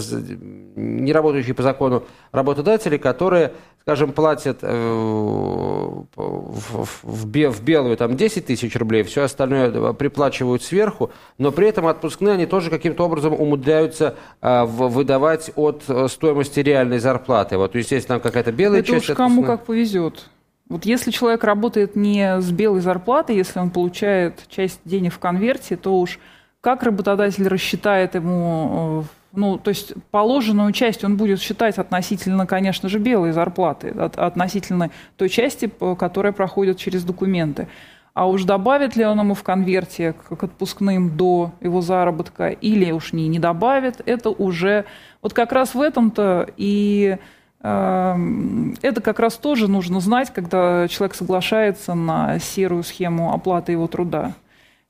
не 0.77 1.11
работающие 1.11 1.53
по 1.53 1.61
закону 1.61 2.05
работодатели, 2.31 2.95
которые 2.95 3.51
скажем, 3.81 4.13
платят 4.13 4.59
э, 4.61 4.67
в, 4.71 6.05
в, 6.15 7.25
в 7.25 7.63
белую 7.63 7.97
там 7.97 8.15
10 8.15 8.45
тысяч 8.45 8.75
рублей, 8.75 9.03
все 9.03 9.23
остальное 9.23 9.69
э, 9.69 9.93
приплачивают 9.93 10.63
сверху, 10.63 11.11
но 11.37 11.51
при 11.51 11.67
этом 11.67 11.87
отпускные 11.87 12.35
они 12.35 12.45
тоже 12.45 12.69
каким-то 12.69 13.03
образом 13.03 13.33
умудряются 13.33 14.15
э, 14.41 14.63
выдавать 14.63 15.51
от 15.55 15.83
стоимости 16.07 16.59
реальной 16.61 16.99
зарплаты. 16.99 17.57
Вот, 17.57 17.75
естественно, 17.75 18.19
там 18.19 18.29
какая-то 18.29 18.51
белая 18.51 18.79
Это 18.79 18.91
часть. 18.91 19.03
Это 19.05 19.13
уж 19.13 19.17
кому 19.17 19.43
как 19.43 19.65
повезет. 19.65 20.29
Вот 20.71 20.85
если 20.85 21.11
человек 21.11 21.43
работает 21.43 21.97
не 21.97 22.39
с 22.39 22.49
белой 22.49 22.79
зарплатой, 22.79 23.35
если 23.35 23.59
он 23.59 23.71
получает 23.71 24.47
часть 24.47 24.79
денег 24.85 25.13
в 25.13 25.19
конверте, 25.19 25.75
то 25.75 25.99
уж 25.99 26.17
как 26.61 26.83
работодатель 26.83 27.45
рассчитает 27.47 28.15
ему 28.15 29.03
ну, 29.33 29.57
то 29.57 29.69
есть 29.69 29.93
положенную 30.11 30.71
часть 30.71 31.03
он 31.03 31.17
будет 31.17 31.41
считать 31.41 31.77
относительно, 31.77 32.45
конечно 32.45 32.87
же, 32.87 32.99
белой 32.99 33.33
зарплаты, 33.33 33.89
относительно 33.89 34.91
той 35.17 35.27
части, 35.27 35.71
которая 35.97 36.31
проходит 36.31 36.77
через 36.77 37.03
документы. 37.03 37.67
А 38.13 38.27
уж 38.27 38.43
добавит 38.43 38.95
ли 38.95 39.05
он 39.05 39.19
ему 39.19 39.33
в 39.33 39.43
конверте 39.43 40.13
к 40.13 40.43
отпускным 40.43 41.15
до 41.15 41.51
его 41.61 41.81
заработка 41.81 42.49
или 42.49 42.91
уж 42.91 43.11
не, 43.13 43.27
не 43.27 43.39
добавит, 43.39 44.01
это 44.05 44.29
уже... 44.29 44.85
Вот 45.21 45.33
как 45.33 45.51
раз 45.51 45.75
в 45.75 45.81
этом-то 45.81 46.49
и 46.57 47.17
э, 47.17 47.19
это 47.63 49.01
как 49.03 49.19
раз 49.19 49.35
тоже 49.35 49.67
нужно 49.67 49.99
знать, 49.99 50.31
когда 50.33 50.87
человек 50.87 51.15
соглашается 51.15 51.93
на 51.93 52.39
серую 52.39 52.83
схему 52.83 53.33
оплаты 53.33 53.73
его 53.73 53.87
труда. 53.87 54.33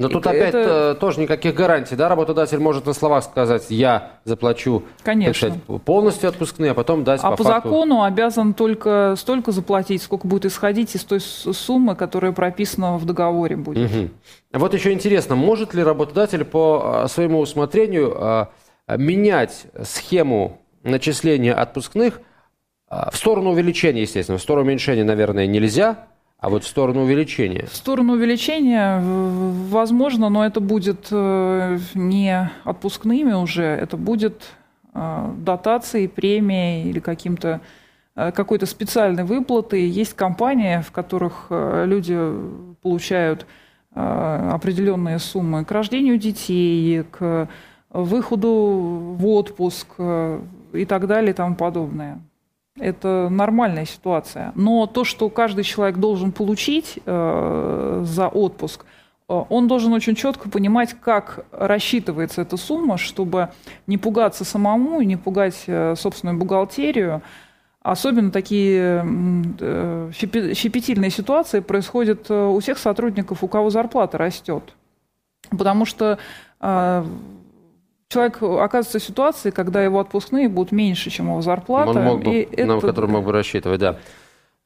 Но 0.02 0.10
тут 0.10 0.26
это... 0.26 0.30
опять 0.30 0.54
э, 0.56 0.96
тоже 1.00 1.20
никаких 1.20 1.54
гарантий, 1.54 1.96
да? 1.96 2.10
Работодатель 2.10 2.58
может 2.58 2.86
на 2.86 2.94
словах 2.94 3.24
сказать, 3.24 3.68
я 3.70 4.14
заплачу 4.24 4.84
Конечно. 5.04 5.50
Сказать, 5.50 5.84
полностью 5.84 6.30
отпускные, 6.30 6.72
а 6.72 6.74
потом 6.74 7.04
дать 7.04 7.22
а 7.24 7.32
по, 7.32 7.38
по 7.38 7.44
факту... 7.44 7.70
закону 7.70 8.04
обязан 8.04 8.54
только 8.54 9.16
столько 9.18 9.52
заплатить, 9.52 10.02
сколько 10.02 10.28
будет 10.28 10.46
исходить 10.46 10.96
из 10.96 11.04
той 11.04 11.20
суммы, 11.20 11.96
которая 11.96 12.32
прописана 12.32 12.98
в 12.98 13.06
договоре 13.06 13.56
будет. 13.58 13.92
Угу. 13.92 14.10
Вот 14.54 14.74
еще 14.74 14.92
интересно, 14.92 15.36
может 15.36 15.74
ли 15.74 15.84
работодатель 15.84 16.46
по 16.46 16.82
а, 16.84 17.08
своему 17.08 17.40
усмотрению 17.40 18.14
а, 18.18 18.50
менять 18.88 19.66
схему 19.84 20.60
начисления 20.84 21.54
отпускных 21.54 22.22
в 22.92 23.16
сторону 23.16 23.52
увеличения, 23.52 24.02
естественно, 24.02 24.38
в 24.38 24.42
сторону 24.42 24.68
уменьшения, 24.68 25.04
наверное, 25.04 25.48
нельзя, 25.48 26.08
а 26.42 26.50
вот 26.50 26.64
в 26.64 26.68
сторону 26.68 27.04
увеличения? 27.04 27.68
В 27.72 27.76
сторону 27.76 28.14
увеличения 28.14 29.00
возможно, 29.00 30.30
но 30.30 30.44
это 30.44 30.60
будет 30.60 31.08
э, 31.12 31.78
не 31.94 32.52
отпускными 32.64 33.34
уже, 33.34 33.64
это 33.64 33.96
будет 33.96 34.48
э, 34.96 35.34
дотацией, 35.38 36.10
премией 36.10 36.90
или 36.90 37.00
каким-то 37.00 37.62
э, 38.16 38.32
какой-то 38.32 38.66
специальной 38.66 39.24
выплаты. 39.24 39.88
Есть 39.88 40.16
компании, 40.16 40.82
в 40.82 40.92
которых 40.92 41.48
люди 41.50 42.18
получают 42.82 43.46
определенные 43.94 45.20
суммы 45.20 45.64
к 45.64 45.72
рождению 45.72 46.18
детей, 46.18 47.04
к 47.04 47.50
выходу 47.90 49.16
в 49.20 49.28
отпуск 49.28 49.86
и 50.00 50.86
так 50.86 51.08
далее 51.08 51.32
и 51.32 51.34
тому 51.34 51.56
подобное. 51.56 52.22
Это 52.80 53.28
нормальная 53.30 53.86
ситуация. 53.86 54.54
Но 54.56 54.88
то, 54.88 55.04
что 55.04 55.30
каждый 55.30 55.64
человек 55.64 55.98
должен 55.98 56.32
получить 56.32 57.00
э, 57.06 58.02
за 58.06 58.28
отпуск, 58.30 58.86
э, 59.28 59.44
он 59.50 59.68
должен 59.68 59.92
очень 59.92 60.16
четко 60.16 60.50
понимать, 60.50 60.96
как 61.00 61.46
рассчитывается 61.52 62.42
эта 62.42 62.56
сумма, 62.56 62.98
чтобы 62.98 63.50
не 63.88 63.98
пугаться 63.98 64.46
самому 64.46 65.02
и 65.02 65.06
не 65.06 65.18
пугать 65.18 65.64
э, 65.68 65.96
собственную 65.98 66.38
бухгалтерию. 66.38 67.22
Особенно 67.82 68.32
такие 68.32 69.04
э, 69.60 70.12
щепетильные 70.14 71.10
ситуации 71.10 71.60
происходят 71.60 72.32
у 72.32 72.58
всех 72.60 72.78
сотрудников, 72.78 73.44
у 73.44 73.50
кого 73.50 73.70
зарплата 73.70 74.18
растет. 74.18 74.76
Потому 75.50 75.86
что 75.86 76.20
человек 78.12 78.42
оказывается 78.42 79.00
в 79.00 79.04
ситуации, 79.04 79.52
когда 79.52 79.84
его 79.84 80.00
отпускные 80.00 80.50
будут 80.50 80.72
меньше, 80.72 81.10
чем 81.10 81.28
его 81.28 81.42
зарплата. 81.42 81.92
Он 81.92 82.02
мог 82.02 82.24
бы, 82.24 82.42
и 82.42 82.64
на 82.64 82.78
это... 82.78 82.88
который 82.88 83.10
мог 83.10 83.26
бы 83.26 83.32
рассчитывать, 83.32 83.80
да. 83.80 83.98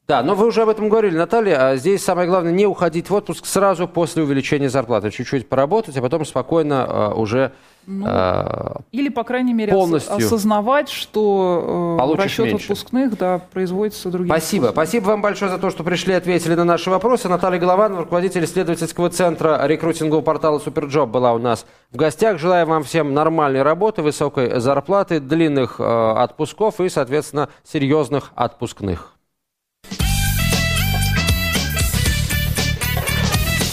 Да, 0.08 0.22
но 0.22 0.36
вы 0.36 0.46
уже 0.46 0.62
об 0.62 0.68
этом 0.68 0.88
говорили, 0.88 1.16
Наталья. 1.16 1.70
А 1.70 1.76
здесь 1.76 2.04
самое 2.04 2.28
главное 2.28 2.52
не 2.52 2.64
уходить 2.66 3.10
в 3.10 3.14
отпуск 3.14 3.44
сразу 3.44 3.88
после 3.88 4.22
увеличения 4.22 4.68
зарплаты. 4.68 5.10
Чуть-чуть 5.10 5.48
поработать, 5.48 5.96
а 5.96 6.02
потом 6.02 6.24
спокойно 6.24 6.86
а, 6.88 7.14
уже 7.14 7.52
ну, 7.86 8.04
а, 8.08 8.80
или, 8.90 9.08
по 9.08 9.22
крайней 9.22 9.52
мере, 9.52 9.72
полностью 9.72 10.16
осознавать, 10.16 10.88
что 10.88 11.98
э, 12.00 12.16
расчет 12.16 12.46
меньше. 12.46 12.72
отпускных 12.72 13.16
да, 13.16 13.38
производится 13.52 14.10
другим 14.10 14.28
Спасибо. 14.28 14.64
Способом. 14.64 14.84
Спасибо 14.84 15.04
вам 15.06 15.22
большое 15.22 15.50
за 15.52 15.58
то, 15.58 15.70
что 15.70 15.84
пришли 15.84 16.12
и 16.12 16.16
ответили 16.16 16.54
на 16.54 16.64
наши 16.64 16.90
вопросы. 16.90 17.28
Наталья 17.28 17.60
Голованова, 17.60 18.00
руководитель 18.00 18.44
исследовательского 18.44 19.10
центра 19.10 19.64
рекрутингового 19.66 20.22
портала 20.22 20.58
Суперджоb 20.58 21.10
была 21.10 21.32
у 21.32 21.38
нас 21.38 21.64
в 21.92 21.96
гостях. 21.96 22.38
Желаю 22.38 22.66
вам 22.66 22.82
всем 22.82 23.14
нормальной 23.14 23.62
работы, 23.62 24.02
высокой 24.02 24.58
зарплаты, 24.58 25.20
длинных 25.20 25.76
э, 25.78 25.84
отпусков 25.84 26.80
и, 26.80 26.88
соответственно, 26.88 27.48
серьезных 27.62 28.32
отпускных. 28.34 29.12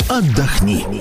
Отдохни. 0.07 0.85